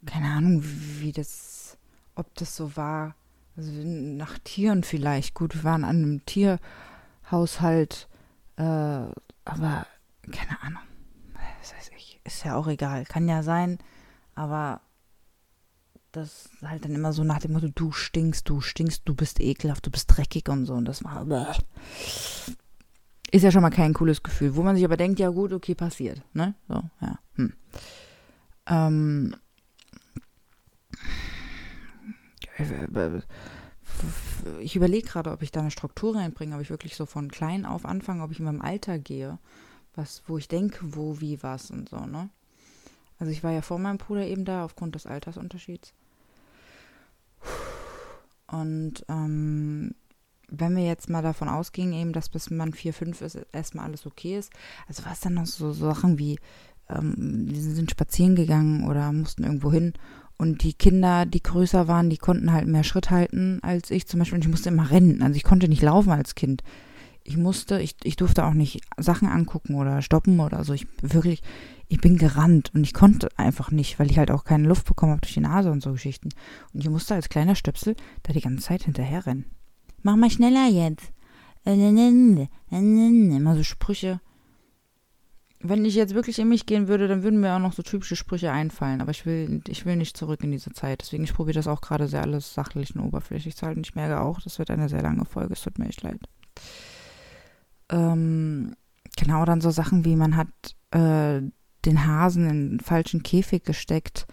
Keine 0.07 0.31
Ahnung, 0.31 0.63
wie 0.65 1.13
das, 1.13 1.77
ob 2.15 2.35
das 2.35 2.57
so 2.57 2.77
war. 2.77 3.15
Also 3.57 3.71
nach 3.73 4.39
Tieren 4.39 4.83
vielleicht. 4.83 5.35
Gut, 5.35 5.55
wir 5.55 5.65
waren 5.65 5.85
an 5.85 5.97
einem 5.97 6.27
Tierhaushalt, 6.27 8.09
äh, 8.57 8.63
aber 8.63 9.87
keine 10.31 10.63
Ahnung. 10.63 10.83
Das 11.61 11.75
heißt, 11.75 11.93
ich, 11.97 12.21
ist 12.25 12.45
ja 12.45 12.57
auch 12.57 12.67
egal. 12.67 13.05
Kann 13.05 13.29
ja 13.29 13.43
sein, 13.43 13.79
aber 14.35 14.81
das 16.13 16.51
halt 16.63 16.85
dann 16.85 16.95
immer 16.95 17.13
so 17.13 17.25
nach 17.25 17.39
dem 17.39 17.53
Motto, 17.53 17.69
du 17.75 17.91
stinkst, 17.91 18.49
du 18.49 18.61
stinkst, 18.61 19.03
du 19.05 19.15
bist 19.15 19.41
ekelhaft, 19.41 19.87
du 19.87 19.91
bist 19.91 20.15
dreckig 20.15 20.49
und 20.49 20.67
so. 20.67 20.75
Und 20.75 20.85
das 20.85 21.03
war. 21.05 21.27
Ist 23.31 23.43
ja 23.43 23.51
schon 23.51 23.63
mal 23.63 23.71
kein 23.71 23.95
cooles 23.95 24.23
Gefühl, 24.23 24.57
wo 24.57 24.63
man 24.63 24.77
sich 24.77 24.85
aber 24.85 24.99
denkt, 24.99 25.19
ja 25.19 25.31
gut, 25.31 25.53
okay, 25.53 25.75
passiert. 25.75 26.23
Ne? 26.35 26.55
So, 26.69 26.83
ja. 27.01 27.19
Hm. 27.37 27.53
Ähm, 28.67 29.37
ich 34.61 34.77
überlege 34.77 35.07
gerade, 35.07 35.31
ob 35.31 35.43
ich 35.43 35.51
da 35.51 35.61
eine 35.61 35.71
Struktur 35.71 36.17
reinbringe, 36.17 36.55
ob 36.55 36.63
ich 36.63 36.71
wirklich 36.71 36.97
so 36.97 37.07
von 37.07 37.31
klein 37.31 37.65
auf 37.65 37.85
anfange, 37.85 38.23
ob 38.23 38.31
ich 38.31 38.39
in 38.39 38.45
meinem 38.45 38.63
Alter 38.63 38.99
gehe, 38.99 39.39
was, 39.95 40.23
wo 40.27 40.39
ich 40.39 40.49
denke, 40.49 40.79
wo, 40.95 41.21
wie, 41.21 41.43
was 41.43 41.71
und 41.71 41.89
so, 41.89 42.07
ne? 42.07 42.31
Also 43.19 43.31
ich 43.31 43.45
war 43.45 43.53
ja 43.53 43.63
vor 43.63 43.79
meinem 43.79 43.99
Bruder 43.99 44.27
eben 44.27 44.45
da, 44.45 44.65
aufgrund 44.65 44.95
des 44.95 45.07
Altersunterschieds. 45.07 45.95
Und 48.49 49.05
ähm, 49.09 49.95
wenn 50.49 50.77
wir 50.77 50.85
jetzt 50.85 51.09
mal 51.09 51.23
davon 51.23 51.49
ausgehen, 51.49 51.93
eben, 51.93 52.13
dass 52.13 52.29
bis 52.29 52.51
man 52.51 52.73
4, 52.73 52.93
5 52.93 53.21
ist, 53.23 53.39
erstmal 53.53 53.87
alles 53.87 54.07
okay 54.07 54.39
ist, 54.39 54.53
also 54.89 55.05
was 55.07 55.21
dann 55.21 55.35
noch 55.35 55.47
so, 55.47 55.73
so 55.73 55.87
Sachen 55.87 56.19
wie, 56.19 56.39
ähm, 56.89 57.47
die 57.49 57.61
sind 57.61 57.91
spazieren 57.91 58.35
gegangen 58.35 58.89
oder 58.89 59.13
mussten 59.13 59.45
irgendwo 59.45 59.73
hin 59.73 59.95
und 60.39 60.63
die 60.63 60.75
Kinder, 60.75 61.27
die 61.27 61.43
größer 61.43 61.89
waren, 61.89 62.11
die 62.11 62.19
konnten 62.19 62.53
halt 62.53 62.67
mehr 62.67 62.85
Schritt 62.85 63.11
halten 63.11 63.61
als 63.63 63.91
ich 63.91 64.07
zum 64.07 64.19
Beispiel 64.19 64.37
und 64.37 64.45
ich 64.45 64.51
musste 64.51 64.71
immer 64.71 64.91
rennen, 64.91 65.23
also 65.23 65.37
ich 65.37 65.45
konnte 65.45 65.69
nicht 65.69 65.83
laufen 65.83 66.11
als 66.11 66.35
Kind. 66.35 66.63
Ich 67.25 67.37
musste, 67.37 67.81
ich, 67.81 67.95
ich 68.03 68.17
durfte 68.17 68.45
auch 68.45 68.53
nicht 68.53 68.81
Sachen 68.97 69.29
angucken 69.29 69.77
oder 69.77 70.03
stoppen 70.03 70.41
oder 70.41 70.65
so. 70.65 70.73
Ich 70.73 70.89
wirklich, 71.03 71.41
ich 71.87 72.01
bin 72.01 72.19
gerannt 72.19 72.73
und 72.75 72.83
ich 72.83 72.95
konnte 72.95 73.29
einfach 73.37 73.71
nicht, 73.71 74.01
weil 74.01 74.11
ich 74.11 74.19
halt 74.19 74.33
auch 74.33 74.43
keine 74.43 74.67
Luft 74.67 74.87
bekommen 74.87 75.13
habe 75.13 75.21
durch 75.21 75.35
die 75.35 75.41
Nase 75.41 75.71
und 75.71 75.83
so 75.83 75.93
Geschichten. 75.93 76.31
Und 76.75 76.81
ich 76.81 76.91
musste 76.91 77.15
als 77.15 77.29
kleiner 77.29 77.55
Stöpsel 77.55 77.95
da 78.25 78.33
die 78.33 78.41
ganze 78.41 78.65
Zeit 78.65 78.83
hinterher 78.85 79.25
rennen. 79.25 79.45
Mach 80.03 80.17
mal 80.17 80.31
schneller 80.31 80.69
jetzt. 80.69 81.13
Immer 82.71 83.55
so 83.55 83.63
Sprüche. 83.63 84.21
Wenn 85.63 85.85
ich 85.85 85.95
jetzt 85.95 86.15
wirklich 86.15 86.39
in 86.39 86.49
mich 86.49 86.67
gehen 86.67 86.89
würde, 86.89 87.09
dann 87.09 87.23
würden 87.23 87.41
mir 87.41 87.55
auch 87.55 87.61
noch 87.61 87.73
so 87.73 87.83
typische 87.83 88.17
Sprüche 88.17 88.51
einfallen. 88.51 89.01
Aber 89.01 89.11
ich 89.11 89.25
will, 89.27 89.63
ich 89.69 89.87
will 89.87 89.97
nicht 89.97 90.17
zurück 90.17 90.43
in 90.43 90.51
diese 90.51 90.73
Zeit. 90.73 91.01
Deswegen, 91.03 91.25
ich 91.25 91.35
probiere 91.35 91.55
das 91.55 91.69
auch 91.69 91.81
gerade 91.81 92.09
sehr 92.09 92.23
alles 92.23 92.55
sachlich 92.55 92.95
und 92.95 93.03
oberflächlich 93.03 93.57
zu 93.57 93.67
halten. 93.67 93.83
Ich 93.85 93.95
merke 93.95 94.21
auch, 94.21 94.41
das 94.41 94.59
wird 94.59 94.71
eine 94.71 94.89
sehr 94.89 95.03
lange 95.03 95.25
Folge. 95.25 95.55
Es 95.55 95.63
tut 95.63 95.79
mir 95.79 95.89
echt 95.89 96.03
leid. 96.03 96.21
Ähm, 97.91 98.75
genau, 99.17 99.45
dann 99.45 99.61
so 99.61 99.71
Sachen 99.71 100.05
wie 100.05 100.17
man 100.17 100.37
hat 100.37 100.49
äh, 100.91 101.43
den 101.85 102.07
Hasen 102.07 102.45
in 102.45 102.51
einen 102.51 102.81
falschen 102.81 103.23
Käfig 103.23 103.65
gesteckt 103.65 104.27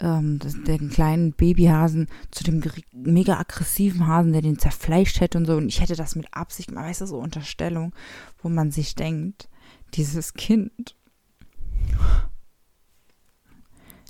ähm, 0.00 0.38
den 0.66 0.90
kleinen 0.90 1.32
Babyhasen 1.32 2.08
zu 2.30 2.44
dem 2.44 2.62
mega 2.92 3.38
aggressiven 3.38 4.06
Hasen, 4.06 4.32
der 4.32 4.42
den 4.42 4.58
zerfleischt 4.58 5.20
hätte 5.20 5.38
und 5.38 5.46
so. 5.46 5.56
Und 5.56 5.68
ich 5.68 5.80
hätte 5.80 5.96
das 5.96 6.16
mit 6.16 6.26
Absicht, 6.32 6.72
man 6.72 6.84
weiß 6.84 6.98
das 6.98 7.10
so 7.10 7.18
Unterstellung, 7.18 7.94
wo 8.42 8.48
man 8.48 8.70
sich 8.70 8.94
denkt, 8.94 9.48
dieses 9.94 10.34
Kind, 10.34 10.96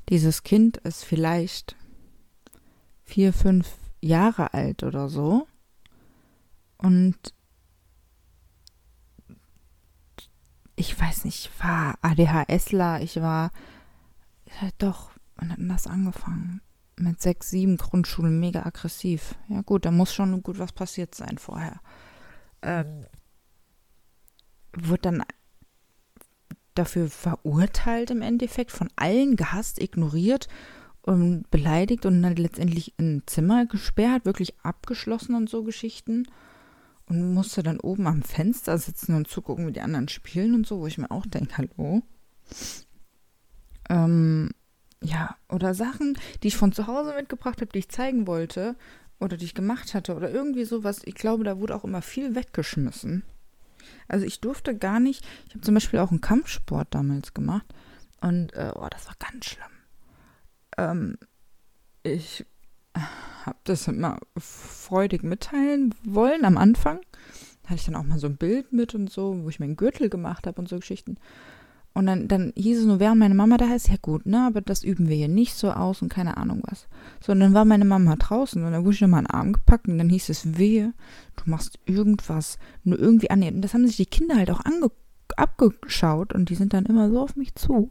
dieses 0.09 0.43
Kind 0.43 0.79
ist 0.79 1.05
vielleicht 1.05 1.77
vier, 3.05 3.33
fünf 3.33 3.77
Jahre 4.01 4.55
alt 4.55 4.83
oder 4.83 5.09
so. 5.09 5.47
Und 6.79 7.17
ich 10.77 10.99
weiß 10.99 11.25
nicht, 11.25 11.47
ich 11.47 11.65
war 11.65 11.99
ADHSler, 12.03 13.01
ich 13.01 13.17
war 13.17 13.51
doch 14.79 15.15
wann 15.37 15.51
hat 15.51 15.59
denn 15.59 15.69
das 15.69 15.87
angefangen? 15.87 16.61
Mit 16.97 17.21
sechs, 17.21 17.51
sieben 17.51 17.77
Grundschulen 17.77 18.39
mega 18.39 18.65
aggressiv. 18.65 19.35
Ja 19.49 19.63
gut, 19.63 19.85
da 19.85 19.91
muss 19.91 20.15
schon 20.15 20.43
gut 20.43 20.59
was 20.59 20.73
passiert 20.73 21.15
sein 21.15 21.39
vorher. 21.39 21.81
Ähm, 22.63 23.07
wurde 24.73 25.03
dann 25.03 25.25
dafür 26.75 27.09
verurteilt 27.09 28.11
im 28.11 28.23
Endeffekt, 28.23 28.71
von 28.71 28.89
allen 28.97 29.37
gehasst, 29.37 29.81
ignoriert 29.81 30.49
und 31.03 31.51
beleidigt 31.51 32.07
und 32.07 32.23
dann 32.23 32.37
letztendlich 32.37 32.95
in 32.99 33.17
ein 33.17 33.23
Zimmer 33.27 33.67
gesperrt, 33.67 34.25
wirklich 34.25 34.55
abgeschlossen 34.63 35.35
und 35.35 35.49
so 35.51 35.63
Geschichten. 35.63 36.27
Und 37.07 37.35
musste 37.35 37.63
dann 37.63 37.81
oben 37.81 38.07
am 38.07 38.23
Fenster 38.23 38.79
sitzen 38.79 39.15
und 39.15 39.29
zugucken, 39.29 39.67
wie 39.67 39.73
die 39.73 39.83
anderen 39.83 40.09
spielen 40.09 40.55
und 40.55 40.67
so, 40.67 40.81
wo 40.81 40.87
ich 40.87 40.97
mir 40.97 41.11
auch 41.11 41.27
denke, 41.27 41.59
hallo. 41.59 42.03
Ähm, 43.91 44.51
ja, 45.03 45.37
oder 45.51 45.75
Sachen, 45.75 46.19
die 46.43 46.49
ich 46.49 46.57
von 46.57 46.73
zu 46.73 46.87
Hause 46.87 47.15
mitgebracht 47.15 47.61
habe, 47.61 47.71
die 47.73 47.81
ich 47.81 47.91
zeigen 47.91 48.27
wollte 48.27 48.75
oder 49.21 49.37
die 49.37 49.45
ich 49.45 49.55
gemacht 49.55 49.93
hatte 49.93 50.15
oder 50.15 50.31
irgendwie 50.31 50.65
sowas. 50.65 51.03
Ich 51.05 51.15
glaube, 51.15 51.45
da 51.45 51.59
wurde 51.59 51.77
auch 51.77 51.85
immer 51.85 52.01
viel 52.01 52.35
weggeschmissen. 52.35 53.23
Also 54.09 54.27
ich 54.27 54.41
durfte 54.41 54.77
gar 54.77 55.01
nicht, 55.01 55.25
ich 55.49 55.55
habe 55.55 55.63
zum 55.63 55.75
Beispiel 55.75 56.01
auch 56.01 56.11
einen 56.11 56.21
Kampfsport 56.21 56.89
damals 56.91 57.35
gemacht 57.35 57.67
und 58.21 58.53
äh, 58.55 58.73
oh, 58.75 58.87
das 58.91 59.07
war 59.07 59.15
ganz 59.19 59.47
schlimm. 59.47 59.67
Ähm, 60.79 61.19
ich 62.03 62.45
habe 63.45 63.59
das 63.65 63.89
immer 63.89 64.19
freudig 64.39 65.23
mitteilen 65.23 65.95
wollen 66.05 66.45
am 66.45 66.57
Anfang. 66.57 67.01
Da 67.63 67.71
hatte 67.71 67.81
ich 67.81 67.87
dann 67.87 67.97
auch 67.97 68.05
mal 68.05 68.19
so 68.19 68.27
ein 68.27 68.37
Bild 68.37 68.73
mit 68.73 68.95
und 68.95 69.11
so, 69.11 69.43
wo 69.43 69.49
ich 69.49 69.61
meinen 69.61 69.77
Gürtel 69.77 70.09
gemacht 70.09 70.47
habe 70.47 70.61
und 70.61 70.69
so 70.69 70.77
Geschichten. 70.77 71.17
Und 71.97 72.07
dann, 72.07 72.27
dann 72.27 72.53
hieß 72.57 72.81
es 72.81 72.87
nur, 72.87 72.99
während 72.99 73.21
meine 73.21 73.37
Mama 73.37 73.57
da 73.57 73.73
ist, 73.73 73.89
ja 73.89 73.95
gut, 74.03 74.27
ne, 74.27 74.47
aber 74.47 74.61
das 74.61 74.83
üben 74.83 75.09
wir 75.09 75.15
hier 75.15 75.29
nicht 75.29 75.55
so 75.55 75.71
aus 75.71 76.03
und 76.03 76.09
keine 76.09 76.37
Ahnung 76.37 76.61
was. 76.65 76.89
So, 77.21 77.31
und 77.31 77.39
dann 77.39 77.55
war 77.55 77.65
meine 77.65 77.85
Mama 77.85 78.17
draußen 78.17 78.63
und 78.65 78.73
dann 78.73 78.85
wurde 78.85 78.95
ich 78.95 79.01
nochmal 79.01 79.19
einen 79.19 79.29
Arm 79.29 79.53
gepackt 79.53 79.87
und 79.87 79.99
dann 79.99 80.09
hieß 80.09 80.29
es, 80.29 80.59
wehe, 80.59 80.93
du 81.37 81.49
machst 81.49 81.79
irgendwas, 81.87 82.59
nur 82.83 82.99
irgendwie. 82.99 83.29
Und 83.31 83.63
das 83.63 83.75
haben 83.75 83.87
sich 83.87 83.97
die 83.97 84.07
Kinder 84.07 84.35
halt 84.37 84.51
auch 84.51 84.63
abgeschaut 85.37 86.33
und 86.33 86.51
die 86.51 86.57
sind 86.57 86.75
dann 86.75 86.87
immer 86.87 87.09
so 87.11 87.21
auf 87.21 87.37
mich 87.37 87.55
zu 87.55 87.91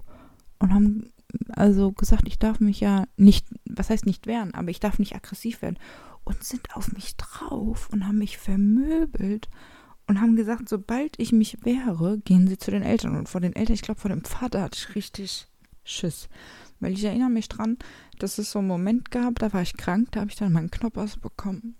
und 0.59 0.73
haben 0.73 1.09
also 1.49 1.93
gesagt, 1.93 2.27
ich 2.27 2.39
darf 2.39 2.59
mich 2.59 2.81
ja 2.81 3.05
nicht, 3.15 3.47
was 3.65 3.89
heißt 3.89 4.05
nicht 4.05 4.27
wehren, 4.27 4.53
aber 4.53 4.69
ich 4.69 4.79
darf 4.79 4.99
nicht 4.99 5.15
aggressiv 5.15 5.61
werden 5.61 5.79
und 6.25 6.43
sind 6.43 6.75
auf 6.75 6.91
mich 6.91 7.15
drauf 7.15 7.89
und 7.91 8.05
haben 8.05 8.17
mich 8.17 8.37
vermöbelt 8.37 9.49
und 10.07 10.19
haben 10.19 10.35
gesagt, 10.35 10.67
sobald 10.67 11.17
ich 11.19 11.31
mich 11.31 11.57
wehre, 11.63 12.19
gehen 12.19 12.47
sie 12.47 12.57
zu 12.57 12.71
den 12.71 12.83
Eltern. 12.83 13.15
Und 13.15 13.29
vor 13.29 13.41
den 13.41 13.55
Eltern, 13.55 13.75
ich 13.75 13.81
glaube, 13.81 14.01
vor 14.01 14.09
dem 14.09 14.23
Vater 14.23 14.61
hatte 14.61 14.77
ich 14.77 14.95
richtig 14.95 15.47
Schiss. 15.83 16.27
Weil 16.79 16.93
ich 16.93 17.03
erinnere 17.03 17.29
mich 17.29 17.47
dran, 17.47 17.77
dass 18.19 18.37
es 18.37 18.51
so 18.51 18.59
einen 18.59 18.67
Moment 18.67 19.11
gab, 19.11 19.39
da 19.39 19.53
war 19.53 19.61
ich 19.61 19.77
krank, 19.77 20.09
da 20.11 20.21
habe 20.21 20.31
ich 20.31 20.35
dann 20.35 20.51
meinen 20.51 20.71
Knoppers 20.71 21.17
bekommen. 21.17 21.75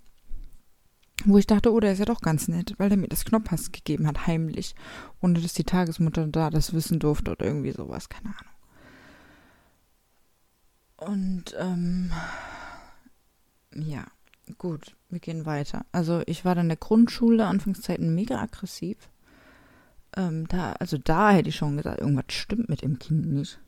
Wo 1.26 1.38
ich 1.38 1.48
dachte, 1.48 1.72
oh, 1.72 1.80
der 1.80 1.94
ist 1.94 2.00
ja 2.00 2.06
doch 2.06 2.22
ganz 2.22 2.48
nett, 2.48 2.74
weil 2.78 2.92
er 2.92 2.98
mir 2.98 3.08
das 3.08 3.26
Knoppers 3.26 3.72
gegeben 3.72 4.08
hat, 4.08 4.26
heimlich. 4.26 4.76
Ohne 5.22 5.40
dass 5.40 5.54
die 5.54 5.64
Tagesmutter 5.64 6.28
da 6.28 6.50
das 6.50 6.74
wissen 6.74 7.00
durfte 7.00 7.32
oder 7.32 7.46
irgendwie 7.46 7.72
sowas, 7.72 8.10
keine 8.10 8.30
Ahnung. 8.30 8.54
Und, 10.98 11.56
ähm, 11.60 12.12
ja, 13.76 14.06
gut, 14.58 14.96
wir 15.10 15.20
gehen 15.20 15.46
weiter. 15.46 15.86
Also 15.92 16.22
ich 16.26 16.46
war 16.46 16.56
dann 16.56 16.66
in 16.66 16.70
der 16.70 16.78
Grundschule, 16.78 17.46
Anfangszeiten 17.46 18.14
mega 18.14 18.40
aggressiv. 18.42 19.10
Ähm, 20.16 20.48
da, 20.48 20.74
also 20.74 20.98
da 20.98 21.32
hätte 21.32 21.50
ich 21.50 21.56
schon 21.56 21.78
gesagt, 21.78 22.00
irgendwas 22.00 22.26
stimmt 22.30 22.70
mit 22.70 22.82
dem 22.82 23.00
Kind 23.00 23.26
nicht. 23.28 23.60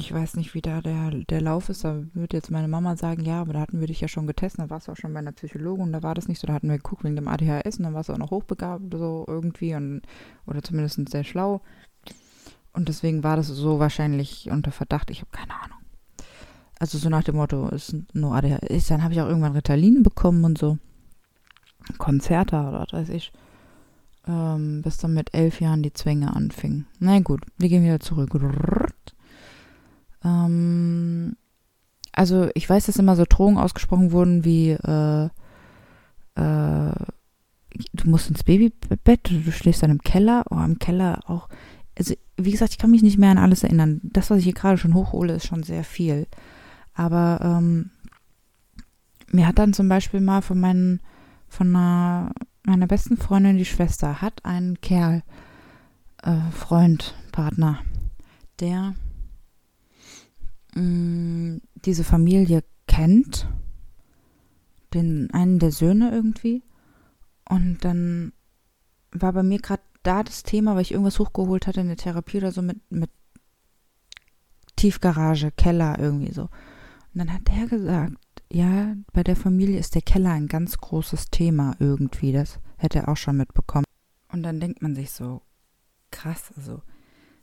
Ich 0.00 0.12
weiß 0.14 0.36
nicht, 0.36 0.54
wie 0.54 0.60
da 0.60 0.80
der, 0.80 1.10
der 1.10 1.40
Lauf 1.40 1.68
ist. 1.70 1.84
Da 1.84 2.04
würde 2.14 2.36
jetzt 2.36 2.52
meine 2.52 2.68
Mama 2.68 2.96
sagen, 2.96 3.24
ja, 3.24 3.40
aber 3.40 3.52
da 3.54 3.60
hatten 3.60 3.80
wir 3.80 3.88
dich 3.88 4.00
ja 4.00 4.06
schon 4.06 4.28
getestet. 4.28 4.60
Da 4.60 4.70
warst 4.70 4.86
du 4.86 4.92
auch 4.92 4.96
schon 4.96 5.12
bei 5.12 5.18
einer 5.18 5.32
Psychologin 5.32 5.92
da 5.92 6.02
war 6.04 6.14
das 6.14 6.28
nicht 6.28 6.40
so. 6.40 6.46
Da 6.46 6.52
hatten 6.52 6.68
wir 6.68 6.76
geguckt 6.76 7.02
wegen 7.02 7.16
dem 7.16 7.26
ADHS 7.26 7.78
und 7.78 7.84
dann 7.84 7.94
warst 7.94 8.08
du 8.08 8.12
auch 8.12 8.18
noch 8.18 8.30
hochbegabt 8.30 8.94
so 8.94 9.24
irgendwie 9.26 9.74
und, 9.74 10.02
oder 10.46 10.62
zumindest 10.62 11.08
sehr 11.08 11.24
schlau. 11.24 11.62
Und 12.72 12.88
deswegen 12.88 13.24
war 13.24 13.36
das 13.36 13.48
so 13.48 13.80
wahrscheinlich 13.80 14.50
unter 14.50 14.70
Verdacht. 14.70 15.10
Ich 15.10 15.20
habe 15.20 15.30
keine 15.32 15.54
Ahnung. 15.60 15.77
Also 16.78 16.98
so 16.98 17.08
nach 17.08 17.24
dem 17.24 17.36
Motto, 17.36 17.68
ist 17.68 17.96
nur 18.12 18.34
ADHS. 18.34 18.88
Dann 18.88 19.02
habe 19.02 19.12
ich 19.12 19.20
auch 19.20 19.26
irgendwann 19.26 19.52
Ritalin 19.52 20.02
bekommen 20.02 20.44
und 20.44 20.58
so. 20.58 20.78
Konzerte 21.98 22.56
oder 22.56 22.86
was 22.86 22.92
weiß 22.92 23.08
ich. 23.10 23.32
Ähm, 24.26 24.82
bis 24.82 24.98
dann 24.98 25.14
mit 25.14 25.34
elf 25.34 25.60
Jahren 25.60 25.82
die 25.82 25.92
Zwänge 25.92 26.34
anfingen. 26.34 26.86
Na 26.98 27.18
gut, 27.20 27.40
wir 27.56 27.68
gehen 27.68 27.82
wieder 27.82 28.00
zurück. 28.00 28.30
Ähm, 30.24 31.36
also 32.12 32.48
ich 32.54 32.68
weiß, 32.68 32.86
dass 32.86 32.96
immer 32.96 33.16
so 33.16 33.24
Drohungen 33.28 33.58
ausgesprochen 33.58 34.12
wurden 34.12 34.44
wie 34.44 34.70
äh, 34.70 35.28
äh, 36.34 36.92
du 37.92 38.10
musst 38.10 38.30
ins 38.30 38.44
Babybett, 38.44 39.30
du 39.30 39.52
schläfst 39.52 39.82
dann 39.82 39.90
im 39.90 40.02
Keller, 40.02 40.44
oh, 40.50 40.58
im 40.58 40.78
Keller 40.78 41.20
auch. 41.26 41.48
Also, 41.96 42.14
wie 42.36 42.50
gesagt, 42.52 42.72
ich 42.72 42.78
kann 42.78 42.90
mich 42.90 43.02
nicht 43.02 43.18
mehr 43.18 43.30
an 43.30 43.38
alles 43.38 43.64
erinnern. 43.64 44.00
Das, 44.02 44.30
was 44.30 44.38
ich 44.38 44.44
hier 44.44 44.52
gerade 44.52 44.78
schon 44.78 44.94
hochhole, 44.94 45.34
ist 45.34 45.46
schon 45.46 45.62
sehr 45.62 45.84
viel. 45.84 46.26
Aber 46.98 47.38
ähm, 47.40 47.90
mir 49.30 49.46
hat 49.46 49.60
dann 49.60 49.72
zum 49.72 49.88
Beispiel 49.88 50.20
mal 50.20 50.42
von 50.42 50.58
meinen, 50.58 51.00
von 51.48 51.68
einer, 51.68 52.32
meiner 52.64 52.88
besten 52.88 53.16
Freundin, 53.16 53.56
die 53.56 53.64
Schwester, 53.64 54.20
hat 54.20 54.44
einen 54.44 54.80
Kerl, 54.80 55.22
äh, 56.24 56.50
Freund, 56.50 57.14
Partner, 57.30 57.78
der 58.58 58.96
mh, 60.74 60.82
mm, 60.82 61.60
diese 61.84 62.02
Familie 62.02 62.64
kennt, 62.88 63.48
den 64.92 65.30
einen 65.32 65.60
der 65.60 65.70
Söhne 65.70 66.10
irgendwie. 66.10 66.64
Und 67.48 67.84
dann 67.84 68.32
war 69.12 69.32
bei 69.34 69.44
mir 69.44 69.60
gerade 69.60 69.82
da 70.02 70.24
das 70.24 70.42
Thema, 70.42 70.74
weil 70.74 70.82
ich 70.82 70.90
irgendwas 70.90 71.20
hochgeholt 71.20 71.68
hatte 71.68 71.80
in 71.80 71.86
der 71.86 71.96
Therapie 71.96 72.38
oder 72.38 72.50
so 72.50 72.60
mit, 72.60 72.78
mit 72.90 73.10
Tiefgarage, 74.74 75.52
Keller 75.52 75.96
irgendwie 76.00 76.32
so. 76.32 76.48
Und 77.18 77.26
dann 77.26 77.34
hat 77.34 77.48
der 77.48 77.66
gesagt, 77.66 78.14
ja, 78.48 78.94
bei 79.12 79.24
der 79.24 79.34
Familie 79.34 79.80
ist 79.80 79.96
der 79.96 80.02
Keller 80.02 80.30
ein 80.30 80.46
ganz 80.46 80.78
großes 80.78 81.30
Thema 81.30 81.74
irgendwie. 81.80 82.30
Das 82.30 82.60
hätte 82.76 83.00
er 83.00 83.08
auch 83.08 83.16
schon 83.16 83.38
mitbekommen. 83.38 83.84
Und 84.28 84.44
dann 84.44 84.60
denkt 84.60 84.82
man 84.82 84.94
sich 84.94 85.10
so, 85.10 85.42
krass, 86.12 86.52
also, 86.56 86.80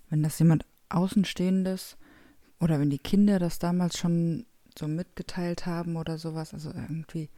wenn 0.10 0.24
das 0.24 0.40
jemand 0.40 0.66
Außenstehendes 0.88 1.98
oder 2.62 2.80
wenn 2.80 2.90
die 2.90 3.00
Kinder 3.00 3.38
das 3.38 3.60
damals 3.60 3.98
schon 3.98 4.46
so 4.80 4.88
mitgeteilt 4.88 5.66
haben 5.66 5.98
oder 5.98 6.18
sowas, 6.18 6.54
also 6.54 6.70
irgendwie 6.70 7.30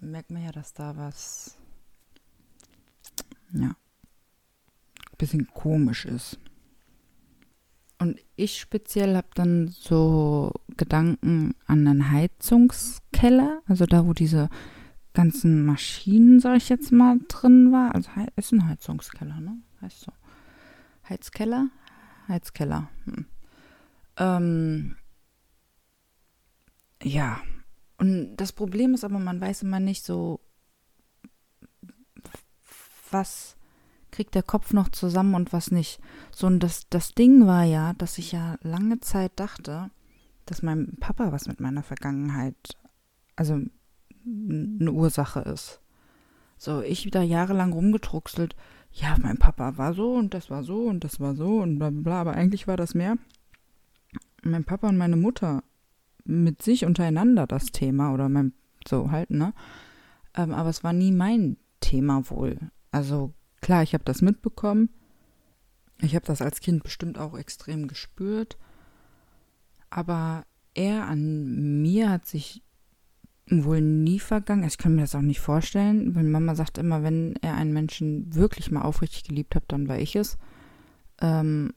merkt 0.00 0.30
man 0.30 0.42
ja, 0.42 0.50
dass 0.50 0.72
da 0.72 0.96
was, 0.96 1.58
ja, 3.52 3.68
ein 3.68 5.18
bisschen 5.18 5.46
komisch 5.48 6.06
ist. 6.06 6.38
Und 8.00 8.18
ich 8.34 8.58
speziell 8.58 9.14
habe 9.14 9.28
dann 9.34 9.68
so 9.68 10.52
Gedanken 10.78 11.54
an 11.66 11.86
einen 11.86 12.10
Heizungskeller, 12.10 13.60
also 13.66 13.84
da, 13.84 14.06
wo 14.06 14.14
diese 14.14 14.48
ganzen 15.12 15.66
Maschinen, 15.66 16.40
sag 16.40 16.56
ich 16.56 16.70
jetzt 16.70 16.92
mal, 16.92 17.18
drin 17.28 17.72
war. 17.72 17.94
Also 17.94 18.10
ist 18.36 18.52
ein 18.52 18.66
Heizungskeller, 18.66 19.38
ne? 19.40 19.58
Heißt 19.82 20.00
so. 20.00 20.12
Heizkeller, 21.10 21.68
Heizkeller. 22.26 22.88
Hm. 23.04 23.26
Ähm, 24.16 24.96
ja. 27.02 27.42
Und 27.98 28.34
das 28.36 28.52
Problem 28.52 28.94
ist 28.94 29.04
aber, 29.04 29.18
man 29.18 29.42
weiß 29.42 29.62
immer 29.62 29.78
nicht 29.78 30.06
so, 30.06 30.40
was 33.10 33.56
kriegt 34.10 34.34
der 34.34 34.42
Kopf 34.42 34.72
noch 34.72 34.88
zusammen 34.88 35.34
und 35.34 35.52
was 35.52 35.70
nicht. 35.70 36.00
So, 36.30 36.46
und 36.46 36.60
das, 36.60 36.88
das 36.88 37.14
Ding 37.14 37.46
war 37.46 37.64
ja, 37.64 37.92
dass 37.94 38.18
ich 38.18 38.32
ja 38.32 38.56
lange 38.62 39.00
Zeit 39.00 39.32
dachte, 39.36 39.90
dass 40.46 40.62
mein 40.62 40.96
Papa 41.00 41.32
was 41.32 41.46
mit 41.46 41.60
meiner 41.60 41.82
Vergangenheit, 41.82 42.56
also 43.36 43.60
eine 44.24 44.92
Ursache 44.92 45.40
ist. 45.40 45.80
So, 46.58 46.82
ich 46.82 47.10
da 47.10 47.22
jahrelang 47.22 47.72
rumgedruckselt, 47.72 48.54
ja, 48.92 49.16
mein 49.20 49.38
Papa 49.38 49.78
war 49.78 49.94
so 49.94 50.14
und 50.14 50.34
das 50.34 50.50
war 50.50 50.64
so 50.64 50.86
und 50.86 51.04
das 51.04 51.20
war 51.20 51.34
so 51.34 51.60
und 51.60 51.78
bla 51.78 51.90
bla, 51.90 52.20
aber 52.20 52.34
eigentlich 52.34 52.66
war 52.66 52.76
das 52.76 52.94
mehr 52.94 53.16
mein 54.42 54.64
Papa 54.64 54.88
und 54.88 54.96
meine 54.96 55.16
Mutter 55.16 55.62
mit 56.24 56.62
sich 56.62 56.84
untereinander 56.84 57.46
das 57.46 57.66
Thema 57.66 58.12
oder 58.12 58.28
mein, 58.28 58.52
so 58.86 59.10
halt, 59.10 59.30
ne? 59.30 59.52
Ähm, 60.34 60.52
aber 60.52 60.68
es 60.68 60.84
war 60.84 60.92
nie 60.92 61.12
mein 61.12 61.56
Thema 61.80 62.28
wohl. 62.30 62.58
Also 62.90 63.32
klar, 63.60 63.82
ich 63.82 63.94
habe 63.94 64.04
das 64.04 64.22
mitbekommen. 64.22 64.90
Ich 66.00 66.14
habe 66.14 66.26
das 66.26 66.40
als 66.40 66.60
Kind 66.60 66.82
bestimmt 66.82 67.18
auch 67.18 67.36
extrem 67.36 67.88
gespürt. 67.88 68.56
Aber 69.90 70.44
er 70.74 71.06
an 71.06 71.82
mir 71.82 72.10
hat 72.10 72.26
sich 72.26 72.62
wohl 73.50 73.80
nie 73.80 74.20
vergangen. 74.20 74.64
Ich 74.64 74.78
kann 74.78 74.94
mir 74.94 75.02
das 75.02 75.14
auch 75.14 75.22
nicht 75.22 75.40
vorstellen, 75.40 76.14
weil 76.14 76.24
Mama 76.24 76.54
sagt 76.54 76.78
immer, 76.78 77.02
wenn 77.02 77.34
er 77.42 77.54
einen 77.54 77.72
Menschen 77.72 78.34
wirklich 78.34 78.70
mal 78.70 78.82
aufrichtig 78.82 79.24
geliebt 79.24 79.54
hat, 79.54 79.64
dann 79.68 79.88
war 79.88 79.98
ich 79.98 80.14
es. 80.16 80.38
Ähm, 81.20 81.74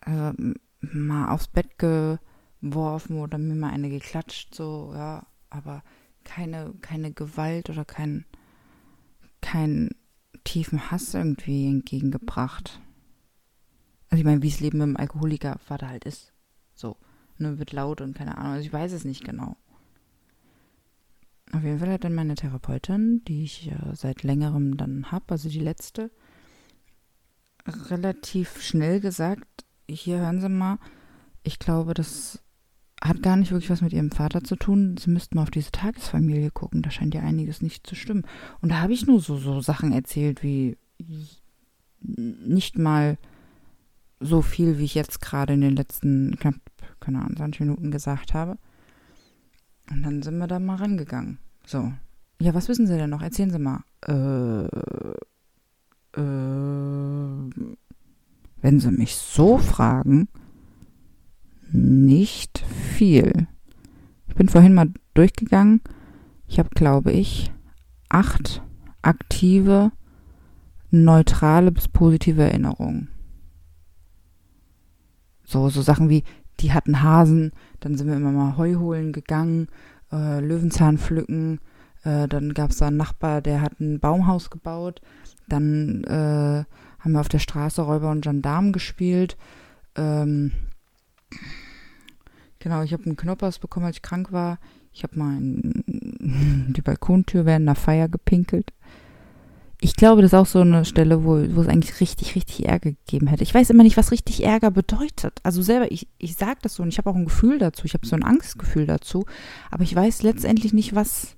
also 0.00 0.32
mal 0.80 1.32
aufs 1.32 1.48
Bett 1.48 1.78
geworfen 1.78 3.18
oder 3.18 3.38
mir 3.38 3.54
mal 3.54 3.70
eine 3.70 3.88
geklatscht, 3.88 4.54
so, 4.54 4.92
ja, 4.94 5.26
aber 5.50 5.82
keine, 6.24 6.74
keine 6.80 7.12
Gewalt 7.12 7.70
oder 7.70 7.84
kein, 7.84 8.24
kein 9.40 9.90
tiefen 10.46 10.90
Hass 10.90 11.12
irgendwie 11.12 11.66
entgegengebracht. 11.66 12.80
Also 14.08 14.20
ich 14.20 14.24
meine, 14.24 14.42
wie 14.42 14.48
es 14.48 14.60
Leben 14.60 14.78
mit 14.78 14.86
dem 14.86 14.96
Alkoholiker 14.96 15.58
Vater 15.58 15.88
halt 15.88 16.04
ist. 16.04 16.32
So, 16.74 16.96
ne, 17.38 17.58
wird 17.58 17.72
laut 17.72 18.00
und 18.00 18.16
keine 18.16 18.38
Ahnung, 18.38 18.52
also 18.52 18.66
ich 18.66 18.72
weiß 18.72 18.92
es 18.92 19.04
nicht 19.04 19.24
genau. 19.24 19.56
Auf 21.52 21.62
jeden 21.62 21.78
Fall 21.78 21.92
hat 21.92 22.04
dann 22.04 22.14
meine 22.14 22.34
Therapeutin, 22.34 23.22
die 23.26 23.44
ich 23.44 23.70
äh, 23.70 23.94
seit 23.94 24.22
längerem 24.22 24.76
dann 24.76 25.10
habe, 25.12 25.24
also 25.28 25.48
die 25.48 25.60
letzte, 25.60 26.10
relativ 27.66 28.62
schnell 28.62 29.00
gesagt, 29.00 29.64
hier 29.88 30.18
hören 30.18 30.40
Sie 30.40 30.48
mal, 30.48 30.78
ich 31.42 31.58
glaube, 31.58 31.94
das 31.94 32.40
hat 33.02 33.22
gar 33.22 33.36
nicht 33.36 33.50
wirklich 33.50 33.70
was 33.70 33.82
mit 33.82 33.92
Ihrem 33.92 34.10
Vater 34.10 34.42
zu 34.42 34.56
tun. 34.56 34.96
Sie 34.98 35.10
müssten 35.10 35.36
mal 35.36 35.42
auf 35.42 35.50
diese 35.50 35.70
Tagesfamilie 35.70 36.50
gucken, 36.50 36.82
da 36.82 36.90
scheint 36.90 37.14
ja 37.14 37.20
einiges 37.20 37.62
nicht 37.62 37.86
zu 37.86 37.94
stimmen. 37.94 38.24
Und 38.60 38.70
da 38.70 38.80
habe 38.80 38.92
ich 38.92 39.06
nur 39.06 39.20
so, 39.20 39.36
so 39.36 39.60
Sachen 39.60 39.92
erzählt, 39.92 40.42
wie 40.42 40.76
nicht 42.00 42.78
mal 42.78 43.18
so 44.20 44.40
viel, 44.42 44.78
wie 44.78 44.84
ich 44.84 44.94
jetzt 44.94 45.20
gerade 45.20 45.54
in 45.54 45.60
den 45.60 45.76
letzten 45.76 46.36
knapp, 46.38 46.54
keine 47.00 47.18
Ahnung, 47.18 47.36
20 47.36 47.60
Minuten 47.60 47.90
gesagt 47.90 48.34
habe. 48.34 48.58
Und 49.90 50.02
dann 50.02 50.22
sind 50.22 50.38
wir 50.38 50.46
da 50.46 50.58
mal 50.58 50.76
rangegangen. 50.76 51.38
So. 51.64 51.92
Ja, 52.40 52.54
was 52.54 52.68
wissen 52.68 52.86
Sie 52.86 52.96
denn 52.96 53.10
noch? 53.10 53.22
Erzählen 53.22 53.50
Sie 53.50 53.58
mal. 53.58 53.82
Äh, 54.06 54.66
äh, 56.18 57.50
wenn 58.62 58.80
Sie 58.80 58.90
mich 58.90 59.16
so 59.16 59.58
fragen, 59.58 60.28
nicht 61.76 62.64
viel. 62.96 63.46
Ich 64.28 64.34
bin 64.34 64.48
vorhin 64.48 64.74
mal 64.74 64.88
durchgegangen. 65.14 65.80
Ich 66.48 66.58
habe, 66.58 66.70
glaube 66.70 67.12
ich, 67.12 67.52
acht 68.08 68.62
aktive, 69.02 69.92
neutrale 70.90 71.70
bis 71.70 71.88
positive 71.88 72.42
Erinnerungen. 72.42 73.08
So, 75.44 75.68
so 75.68 75.82
Sachen 75.82 76.08
wie, 76.08 76.24
die 76.60 76.72
hatten 76.72 77.02
Hasen, 77.02 77.52
dann 77.80 77.96
sind 77.96 78.08
wir 78.08 78.16
immer 78.16 78.32
mal 78.32 78.56
Heu 78.56 78.76
holen 78.76 79.12
gegangen, 79.12 79.68
äh, 80.10 80.40
Löwenzahn 80.40 80.98
pflücken, 80.98 81.60
äh, 82.02 82.26
dann 82.26 82.54
gab 82.54 82.70
es 82.70 82.78
da 82.78 82.88
einen 82.88 82.96
Nachbar, 82.96 83.42
der 83.42 83.60
hat 83.60 83.78
ein 83.80 84.00
Baumhaus 84.00 84.50
gebaut, 84.50 85.00
dann 85.48 86.02
äh, 86.04 86.64
haben 86.98 87.12
wir 87.12 87.20
auf 87.20 87.28
der 87.28 87.38
Straße 87.38 87.82
Räuber 87.82 88.10
und 88.10 88.22
Gendarmen 88.22 88.72
gespielt. 88.72 89.36
Ähm, 89.94 90.52
genau, 92.66 92.82
ich 92.82 92.92
habe 92.92 93.04
einen 93.04 93.16
Knoppers 93.16 93.60
bekommen, 93.60 93.86
als 93.86 93.98
ich 93.98 94.02
krank 94.02 94.32
war. 94.32 94.58
Ich 94.92 95.04
habe 95.04 95.16
mal 95.16 95.36
in, 95.36 96.72
die 96.76 96.82
Balkontür 96.82 97.46
während 97.46 97.62
einer 97.62 97.76
Feier 97.76 98.08
gepinkelt. 98.08 98.72
ich 99.80 99.94
glaube, 99.94 100.20
das 100.20 100.30
ist 100.30 100.38
auch 100.38 100.46
so 100.46 100.62
eine 100.62 100.84
Stelle, 100.84 101.22
wo, 101.22 101.36
wo 101.54 101.60
es 101.60 101.68
eigentlich 101.68 102.00
richtig, 102.00 102.34
richtig 102.34 102.66
Ärger 102.66 102.90
gegeben 102.90 103.28
hätte. 103.28 103.44
Ich 103.44 103.54
weiß 103.54 103.70
immer 103.70 103.84
nicht, 103.84 103.96
was 103.96 104.10
richtig 104.10 104.42
Ärger 104.42 104.72
bedeutet. 104.72 105.38
Also 105.44 105.62
selber, 105.62 105.92
ich, 105.92 106.08
ich 106.18 106.34
sage 106.34 106.58
das 106.60 106.74
so 106.74 106.82
und 106.82 106.88
ich 106.88 106.98
habe 106.98 107.08
auch 107.08 107.14
ein 107.14 107.26
Gefühl 107.26 107.60
dazu. 107.60 107.84
Ich 107.84 107.94
habe 107.94 108.04
so 108.04 108.16
ein 108.16 108.24
Angstgefühl 108.24 108.86
dazu. 108.86 109.26
Aber 109.70 109.84
ich 109.84 109.94
weiß 109.94 110.24
letztendlich 110.24 110.72
nicht, 110.72 110.96
was, 110.96 111.36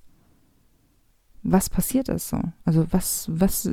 was 1.43 1.69
passiert 1.69 2.09
ist 2.09 2.31
so. 2.31 2.41
Also 2.65 2.87
was, 2.91 3.29
was. 3.31 3.69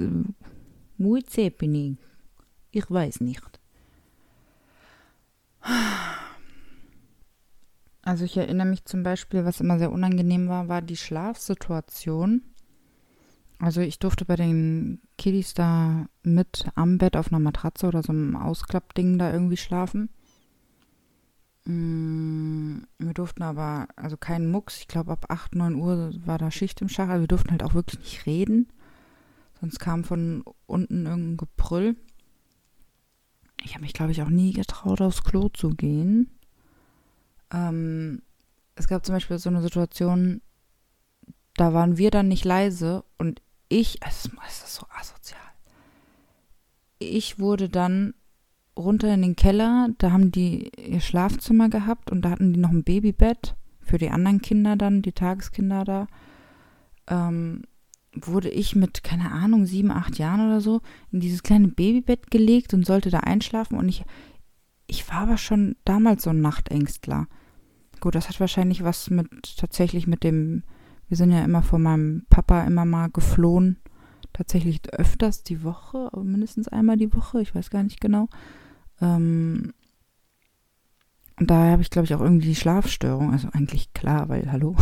Ich 2.71 2.91
weiß 2.91 3.21
nicht. 3.21 3.41
Also 8.05 8.23
ich 8.23 8.37
erinnere 8.37 8.67
mich 8.67 8.85
zum 8.85 9.03
Beispiel, 9.03 9.43
was 9.43 9.59
immer 9.59 9.77
sehr 9.77 9.91
unangenehm 9.91 10.47
war, 10.47 10.69
war 10.69 10.81
die 10.81 10.95
Schlafsituation 10.95 12.41
also 13.59 13.81
ich 13.81 13.99
durfte 13.99 14.25
bei 14.25 14.35
den 14.35 15.01
Kiddies 15.17 15.53
da 15.53 16.07
mit 16.23 16.67
am 16.75 16.97
Bett 16.97 17.15
auf 17.15 17.31
einer 17.31 17.39
Matratze 17.39 17.87
oder 17.87 18.03
so 18.03 18.11
einem 18.11 18.35
Ausklappding 18.35 19.17
da 19.17 19.31
irgendwie 19.31 19.57
schlafen. 19.57 20.09
Mm, 21.65 22.79
wir 22.99 23.13
durften 23.13 23.43
aber, 23.43 23.87
also 23.95 24.17
keinen 24.17 24.51
Mucks, 24.51 24.79
ich 24.79 24.87
glaube 24.87 25.11
ab 25.11 25.25
8, 25.29 25.55
9 25.55 25.75
Uhr 25.75 26.11
war 26.25 26.37
da 26.37 26.51
Schicht 26.51 26.81
im 26.81 26.89
Schach, 26.89 27.07
aber 27.07 27.21
wir 27.21 27.27
durften 27.27 27.51
halt 27.51 27.63
auch 27.63 27.73
wirklich 27.73 27.99
nicht 27.99 28.25
reden. 28.25 28.67
Sonst 29.61 29.79
kam 29.79 30.03
von 30.03 30.43
unten 30.65 31.05
irgendein 31.05 31.37
Gebrüll. 31.37 31.95
Ich 33.63 33.73
habe 33.73 33.83
mich, 33.83 33.93
glaube 33.93 34.11
ich, 34.11 34.21
auch 34.21 34.29
nie 34.29 34.51
getraut, 34.51 35.01
aufs 35.01 35.23
Klo 35.23 35.47
zu 35.49 35.69
gehen. 35.69 36.29
Ähm, 37.51 38.21
es 38.75 38.87
gab 38.87 39.05
zum 39.05 39.15
Beispiel 39.15 39.37
so 39.39 39.49
eine 39.49 39.61
Situation, 39.61 40.41
da 41.55 41.73
waren 41.73 41.97
wir 41.97 42.11
dann 42.11 42.27
nicht 42.27 42.45
leise 42.45 43.03
und 43.17 43.41
ich, 43.69 43.99
es 44.05 44.25
ist 44.25 44.75
so 44.75 44.85
asozial. 44.89 45.39
Ich 46.99 47.39
wurde 47.39 47.69
dann 47.69 48.13
runter 48.77 49.13
in 49.13 49.21
den 49.21 49.35
Keller, 49.35 49.89
da 49.97 50.11
haben 50.11 50.31
die 50.31 50.69
ihr 50.77 50.99
Schlafzimmer 50.99 51.69
gehabt 51.69 52.11
und 52.11 52.21
da 52.23 52.29
hatten 52.31 52.53
die 52.53 52.59
noch 52.59 52.71
ein 52.71 52.83
Babybett 52.83 53.55
für 53.81 53.97
die 53.97 54.09
anderen 54.09 54.41
Kinder 54.41 54.75
dann, 54.75 55.01
die 55.01 55.13
Tageskinder 55.13 55.83
da. 55.83 56.07
Ähm, 57.07 57.63
wurde 58.13 58.49
ich 58.49 58.75
mit, 58.75 59.03
keine 59.03 59.31
Ahnung, 59.31 59.65
sieben, 59.65 59.91
acht 59.91 60.17
Jahren 60.17 60.47
oder 60.47 60.61
so 60.61 60.81
in 61.11 61.19
dieses 61.19 61.43
kleine 61.43 61.67
Babybett 61.67 62.31
gelegt 62.31 62.73
und 62.73 62.85
sollte 62.85 63.09
da 63.09 63.19
einschlafen 63.19 63.77
und 63.77 63.89
ich, 63.89 64.03
ich 64.87 65.07
war 65.09 65.21
aber 65.21 65.37
schon 65.37 65.75
damals 65.83 66.23
so 66.23 66.29
ein 66.29 66.41
Nachtängstler. 66.41 67.27
Gut, 68.05 68.13
das 68.13 68.29
hat 68.29 68.39
wahrscheinlich 68.39 68.83
was 68.83 69.09
mit, 69.09 69.57
tatsächlich 69.57 70.05
mit 70.05 70.23
dem 70.23 70.61
wir 71.07 71.17
sind 71.17 71.31
ja 71.31 71.43
immer 71.43 71.63
von 71.63 71.81
meinem 71.81 72.27
Papa 72.29 72.61
immer 72.65 72.85
mal 72.85 73.09
geflohen. 73.09 73.77
Tatsächlich 74.31 74.87
öfters 74.93 75.41
die 75.41 75.63
Woche, 75.63 76.11
mindestens 76.21 76.67
einmal 76.67 76.97
die 76.97 77.11
Woche, 77.15 77.41
ich 77.41 77.55
weiß 77.55 77.71
gar 77.71 77.81
nicht 77.81 77.99
genau. 77.99 78.27
Ähm, 79.01 79.73
und 81.39 81.49
daher 81.49 81.71
habe 81.71 81.81
ich, 81.81 81.89
glaube 81.89 82.05
ich, 82.05 82.13
auch 82.13 82.21
irgendwie 82.21 82.49
die 82.49 82.55
Schlafstörung. 82.55 83.31
Also 83.31 83.47
eigentlich 83.53 83.91
klar, 83.95 84.29
weil, 84.29 84.51
hallo, 84.51 84.75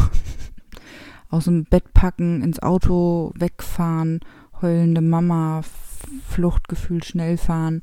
aus 1.30 1.46
dem 1.46 1.64
Bett 1.64 1.94
packen, 1.94 2.42
ins 2.42 2.62
Auto 2.62 3.32
wegfahren, 3.38 4.20
heulende 4.62 5.00
Mama, 5.00 5.62
Fluchtgefühl, 6.28 7.02
schnell 7.04 7.38
fahren, 7.38 7.80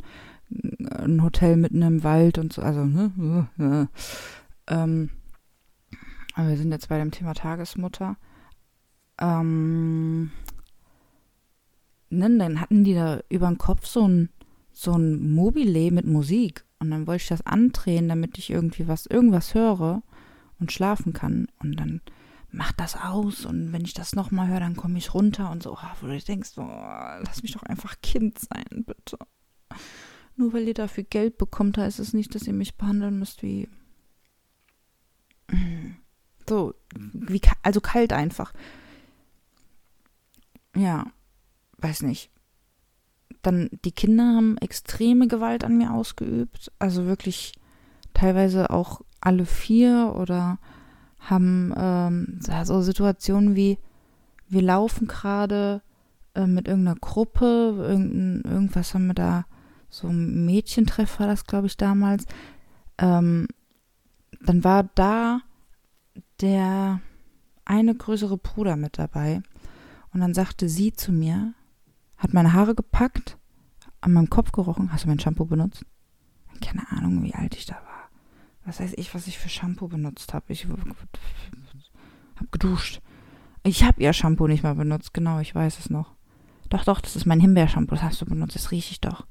ein 0.50 1.22
Hotel 1.22 1.56
mitten 1.56 1.80
im 1.80 2.04
Wald 2.04 2.36
und 2.36 2.52
so. 2.52 2.60
Also, 2.60 2.84
ne? 2.84 3.48
Ähm, 4.70 5.10
wir 6.36 6.56
sind 6.56 6.72
jetzt 6.72 6.88
bei 6.88 6.98
dem 6.98 7.10
Thema 7.10 7.34
Tagesmutter 7.34 8.16
ähm, 9.20 10.30
ne, 12.08 12.38
dann 12.38 12.60
hatten 12.60 12.84
die 12.84 12.94
da 12.94 13.20
über 13.28 13.46
den 13.46 13.58
Kopf 13.58 13.86
so 13.86 14.08
ein, 14.08 14.30
so 14.72 14.92
ein 14.92 15.32
Mobile 15.32 15.90
mit 15.92 16.06
Musik. 16.06 16.64
Und 16.78 16.90
dann 16.90 17.06
wollte 17.06 17.22
ich 17.22 17.28
das 17.28 17.46
andrehen, 17.46 18.08
damit 18.08 18.38
ich 18.38 18.50
irgendwie 18.50 18.88
was, 18.88 19.06
irgendwas 19.06 19.54
höre 19.54 20.02
und 20.58 20.72
schlafen 20.72 21.12
kann. 21.12 21.48
Und 21.58 21.76
dann 21.76 22.00
macht 22.50 22.80
das 22.80 22.96
aus. 22.96 23.44
Und 23.44 23.72
wenn 23.72 23.84
ich 23.84 23.92
das 23.92 24.14
nochmal 24.14 24.48
höre, 24.48 24.60
dann 24.60 24.76
komme 24.76 24.96
ich 24.96 25.12
runter 25.12 25.50
und 25.50 25.62
so, 25.62 25.74
oh, 25.74 25.96
wo 26.00 26.06
du 26.06 26.18
denkst, 26.18 26.52
oh, 26.56 26.62
lass 26.62 27.42
mich 27.42 27.52
doch 27.52 27.62
einfach 27.62 28.00
Kind 28.02 28.38
sein, 28.38 28.84
bitte. 28.86 29.18
Nur 30.36 30.54
weil 30.54 30.66
ihr 30.66 30.74
dafür 30.74 31.04
Geld 31.04 31.36
bekommt, 31.36 31.76
heißt 31.76 31.98
es 31.98 32.14
nicht, 32.14 32.34
dass 32.34 32.46
ihr 32.46 32.54
mich 32.54 32.76
behandeln 32.76 33.18
müsst 33.18 33.42
wie. 33.42 33.68
So, 36.48 36.74
wie, 37.32 37.40
also 37.62 37.80
kalt 37.80 38.12
einfach 38.12 38.52
ja, 40.76 41.06
weiß 41.78 42.02
nicht. 42.02 42.30
Dann 43.42 43.70
die 43.84 43.92
Kinder 43.92 44.24
haben 44.24 44.58
extreme 44.58 45.28
Gewalt 45.28 45.64
an 45.64 45.78
mir 45.78 45.92
ausgeübt, 45.92 46.70
also 46.78 47.06
wirklich 47.06 47.52
teilweise 48.12 48.70
auch 48.70 49.00
alle 49.20 49.46
vier 49.46 50.14
oder 50.16 50.58
haben 51.18 51.72
ähm, 51.76 52.40
so 52.64 52.80
Situationen 52.80 53.54
wie 53.56 53.78
wir 54.48 54.62
laufen 54.62 55.06
gerade 55.06 55.82
äh, 56.34 56.46
mit 56.46 56.66
irgendeiner 56.66 56.98
Gruppe, 56.98 57.74
irgendein, 57.78 58.50
irgendwas 58.50 58.94
haben 58.94 59.06
wir 59.06 59.14
da, 59.14 59.46
so 59.88 60.08
ein 60.08 60.44
Mädchentreff 60.44 61.20
war 61.20 61.26
das, 61.26 61.44
glaube 61.44 61.66
ich, 61.66 61.76
damals. 61.76 62.24
Ähm, 62.98 63.46
dann 64.40 64.64
war 64.64 64.84
da 64.94 65.40
der 66.40 67.00
eine 67.70 67.94
größere 67.94 68.36
Bruder 68.36 68.76
mit 68.76 68.98
dabei. 68.98 69.42
Und 70.12 70.20
dann 70.20 70.34
sagte 70.34 70.68
sie 70.68 70.92
zu 70.92 71.12
mir, 71.12 71.54
hat 72.16 72.34
meine 72.34 72.52
Haare 72.52 72.74
gepackt, 72.74 73.38
an 74.00 74.12
meinem 74.12 74.28
Kopf 74.28 74.50
gerochen. 74.50 74.92
Hast 74.92 75.04
du 75.04 75.08
mein 75.08 75.20
Shampoo 75.20 75.44
benutzt? 75.44 75.86
Keine 76.60 76.90
Ahnung, 76.90 77.22
wie 77.22 77.34
alt 77.34 77.54
ich 77.54 77.66
da 77.66 77.76
war. 77.76 78.10
Was 78.64 78.80
weiß 78.80 78.94
ich, 78.96 79.14
was 79.14 79.28
ich 79.28 79.38
für 79.38 79.48
Shampoo 79.48 79.86
benutzt 79.86 80.34
habe. 80.34 80.46
Ich 80.48 80.66
habe 80.66 80.82
geduscht. 82.50 83.00
Ich 83.62 83.84
habe 83.84 84.02
ihr 84.02 84.12
Shampoo 84.12 84.48
nicht 84.48 84.64
mal 84.64 84.74
benutzt, 84.74 85.14
genau, 85.14 85.38
ich 85.38 85.54
weiß 85.54 85.78
es 85.78 85.90
noch. 85.90 86.14
Doch, 86.70 86.84
doch, 86.84 87.00
das 87.00 87.14
ist 87.14 87.26
mein 87.26 87.40
Himbeershampoo, 87.40 87.94
das 87.94 88.02
hast 88.02 88.20
du 88.20 88.26
benutzt, 88.26 88.54
das 88.54 88.70
rieche 88.70 88.92
ich 88.92 89.00
doch. 89.00 89.26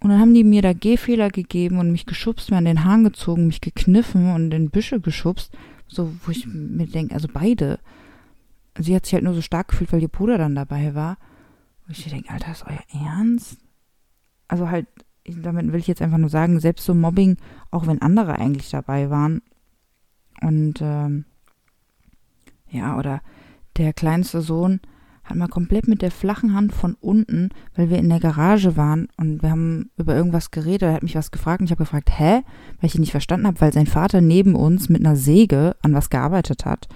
Und 0.00 0.10
dann 0.10 0.20
haben 0.20 0.34
die 0.34 0.44
mir 0.44 0.60
da 0.60 0.72
Gehfehler 0.72 1.30
gegeben 1.30 1.78
und 1.78 1.92
mich 1.92 2.04
geschubst, 2.04 2.50
mir 2.50 2.58
an 2.58 2.64
den 2.64 2.84
Haaren 2.84 3.04
gezogen, 3.04 3.46
mich 3.46 3.60
gekniffen 3.60 4.34
und 4.34 4.52
in 4.52 4.70
Büsche 4.70 5.00
geschubst. 5.00 5.56
So, 5.86 6.12
wo 6.24 6.30
ich 6.30 6.46
mir 6.46 6.86
denke, 6.86 7.14
also 7.14 7.28
beide 7.32 7.78
sie 8.78 8.94
hat 8.94 9.04
sich 9.04 9.14
halt 9.14 9.24
nur 9.24 9.34
so 9.34 9.42
stark 9.42 9.68
gefühlt, 9.68 9.92
weil 9.92 10.02
ihr 10.02 10.08
Bruder 10.08 10.38
dann 10.38 10.54
dabei 10.54 10.94
war. 10.94 11.16
Wo 11.86 11.92
ich 11.92 12.04
denke, 12.04 12.30
Alter, 12.30 12.52
ist 12.52 12.66
euer 12.66 13.02
Ernst? 13.06 13.58
Also 14.48 14.70
halt, 14.70 14.86
damit 15.26 15.72
will 15.72 15.80
ich 15.80 15.86
jetzt 15.86 16.02
einfach 16.02 16.18
nur 16.18 16.30
sagen, 16.30 16.60
selbst 16.60 16.84
so 16.84 16.94
Mobbing, 16.94 17.36
auch 17.70 17.86
wenn 17.86 18.02
andere 18.02 18.38
eigentlich 18.38 18.70
dabei 18.70 19.10
waren. 19.10 19.42
Und 20.40 20.80
ähm, 20.80 21.24
ja, 22.68 22.96
oder 22.98 23.22
der 23.76 23.92
kleinste 23.92 24.40
Sohn 24.40 24.80
hat 25.24 25.36
mal 25.36 25.48
komplett 25.48 25.88
mit 25.88 26.02
der 26.02 26.10
flachen 26.10 26.54
Hand 26.54 26.72
von 26.72 26.94
unten, 27.00 27.50
weil 27.74 27.90
wir 27.90 27.98
in 27.98 28.08
der 28.08 28.20
Garage 28.20 28.76
waren 28.76 29.08
und 29.16 29.42
wir 29.42 29.50
haben 29.50 29.90
über 29.96 30.14
irgendwas 30.14 30.50
geredet, 30.50 30.82
er 30.82 30.94
hat 30.94 31.02
mich 31.02 31.16
was 31.16 31.30
gefragt 31.30 31.60
und 31.60 31.66
ich 31.66 31.70
habe 31.70 31.84
gefragt, 31.84 32.10
hä? 32.18 32.42
Weil 32.80 32.88
ich 32.88 32.94
ihn 32.94 33.00
nicht 33.00 33.12
verstanden 33.12 33.46
habe, 33.46 33.60
weil 33.60 33.72
sein 33.72 33.86
Vater 33.86 34.20
neben 34.20 34.54
uns 34.54 34.88
mit 34.88 35.04
einer 35.04 35.16
Säge 35.16 35.76
an 35.82 35.94
was 35.94 36.10
gearbeitet 36.10 36.64
hat 36.64 36.88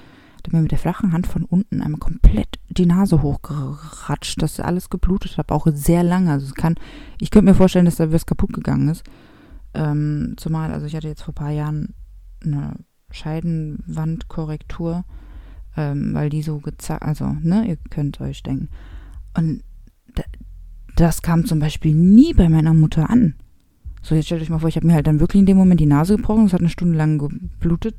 hat 0.49 0.53
mir 0.53 0.63
mit 0.63 0.71
der 0.71 0.79
flachen 0.79 1.13
Hand 1.13 1.27
von 1.27 1.45
unten 1.45 1.83
einmal 1.83 2.01
komplett 2.01 2.59
die 2.71 2.87
Nase 2.87 3.23
hochgeratscht, 3.23 4.41
dass 4.41 4.61
alles 4.61 4.91
geblutet 4.91 5.37
hat, 5.37 5.53
auch 5.53 5.67
sehr 5.73 6.03
lange. 6.03 6.33
Also 6.33 6.47
es 6.47 6.55
kann, 6.55 6.77
ich 7.21 7.31
könnte 7.31 7.51
mir 7.51 7.55
vorstellen, 7.55 7.85
dass 7.85 7.97
da 7.97 8.13
was 8.13 8.27
kaputt 8.27 8.53
gegangen 8.53 8.89
ist. 8.89 9.05
Ähm, 9.75 10.35
zumal, 10.37 10.73
also 10.73 10.87
ich 10.87 10.97
hatte 10.97 11.09
jetzt 11.09 11.23
vor 11.23 11.33
ein 11.33 11.43
paar 11.43 11.51
Jahren 11.51 11.95
eine 12.43 12.77
Scheidenwandkorrektur, 13.11 15.05
ähm, 15.79 16.13
weil 16.13 16.29
die 16.29 16.43
so 16.43 16.59
gezackt, 16.59 17.05
also, 17.05 17.37
ne, 17.41 17.69
ihr 17.69 17.77
könnt 17.91 18.21
euch 18.21 18.43
denken. 18.43 18.69
Und 19.37 19.63
das 20.97 21.23
kam 21.23 21.47
zum 21.47 21.61
Beispiel 21.61 21.95
nie 21.95 22.35
bei 22.35 22.49
meiner 22.49 22.75
Mutter 22.75 23.09
an. 23.09 23.35
So, 24.03 24.17
jetzt 24.17 24.27
stellt 24.27 24.43
euch 24.43 24.51
mal 24.51 24.59
vor, 24.59 24.69
ich 24.69 24.75
habe 24.75 24.89
mir 24.89 24.95
halt 24.95 25.07
dann 25.07 25.21
wirklich 25.21 25.39
in 25.39 25.47
dem 25.47 25.57
Moment 25.57 25.79
die 25.79 25.87
Nase 25.87 26.17
gebrochen, 26.17 26.47
es 26.47 26.53
hat 26.53 26.61
eine 26.61 26.69
Stunde 26.69 26.99
lang 26.99 27.19
geblutet, 27.19 27.95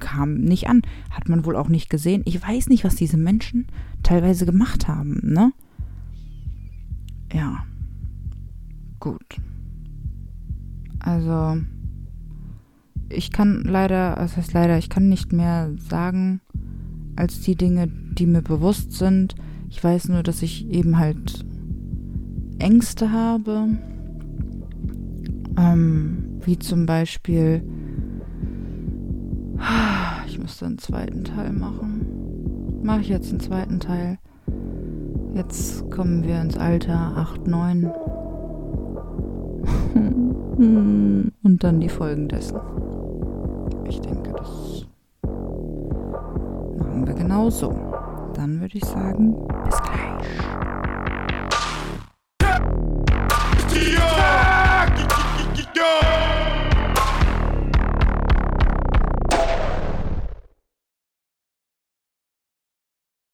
kam 0.00 0.36
nicht 0.36 0.68
an. 0.68 0.80
Hat 1.10 1.28
man 1.28 1.44
wohl 1.44 1.56
auch 1.56 1.68
nicht 1.68 1.90
gesehen. 1.90 2.22
Ich 2.24 2.42
weiß 2.42 2.68
nicht, 2.68 2.84
was 2.84 2.96
diese 2.96 3.18
Menschen 3.18 3.66
teilweise 4.02 4.46
gemacht 4.46 4.88
haben, 4.88 5.20
ne? 5.22 5.52
Ja. 7.30 7.64
Gut. 9.00 9.36
Also, 11.00 11.60
ich 13.10 13.30
kann 13.30 13.62
leider, 13.64 14.14
das 14.16 14.36
heißt 14.36 14.54
leider, 14.54 14.78
ich 14.78 14.88
kann 14.88 15.08
nicht 15.08 15.32
mehr 15.32 15.70
sagen, 15.78 16.40
als 17.16 17.40
die 17.40 17.56
Dinge, 17.56 17.88
die 17.88 18.26
mir 18.26 18.42
bewusst 18.42 18.92
sind. 18.92 19.34
Ich 19.68 19.82
weiß 19.82 20.08
nur, 20.08 20.22
dass 20.22 20.42
ich 20.42 20.70
eben 20.70 20.98
halt 20.98 21.44
Ängste 22.58 23.12
habe. 23.12 23.68
Ähm, 25.58 26.40
wie 26.42 26.58
zum 26.58 26.86
Beispiel 26.86 27.62
ich 30.26 30.38
müsste 30.38 30.66
einen 30.66 30.78
zweiten 30.78 31.24
Teil 31.24 31.52
machen. 31.52 32.80
Mache 32.82 33.00
ich 33.00 33.08
jetzt 33.08 33.30
einen 33.30 33.40
zweiten 33.40 33.80
Teil. 33.80 34.18
Jetzt 35.34 35.90
kommen 35.90 36.24
wir 36.24 36.40
ins 36.40 36.56
Alter 36.56 37.16
8, 37.16 37.46
9. 37.46 37.86
Und 41.42 41.58
dann 41.58 41.80
die 41.80 41.88
Folgen 41.88 42.28
dessen. 42.28 42.58
Ich 43.88 44.00
denke, 44.00 44.25
machen 47.06 47.18
wir 47.18 47.22
genau 47.22 47.50
so. 47.50 47.70
Dann 48.34 48.60
würde 48.60 48.76
ich 48.76 48.84
sagen, 48.84 49.36
bis 49.64 49.80
gleich. 49.82 50.26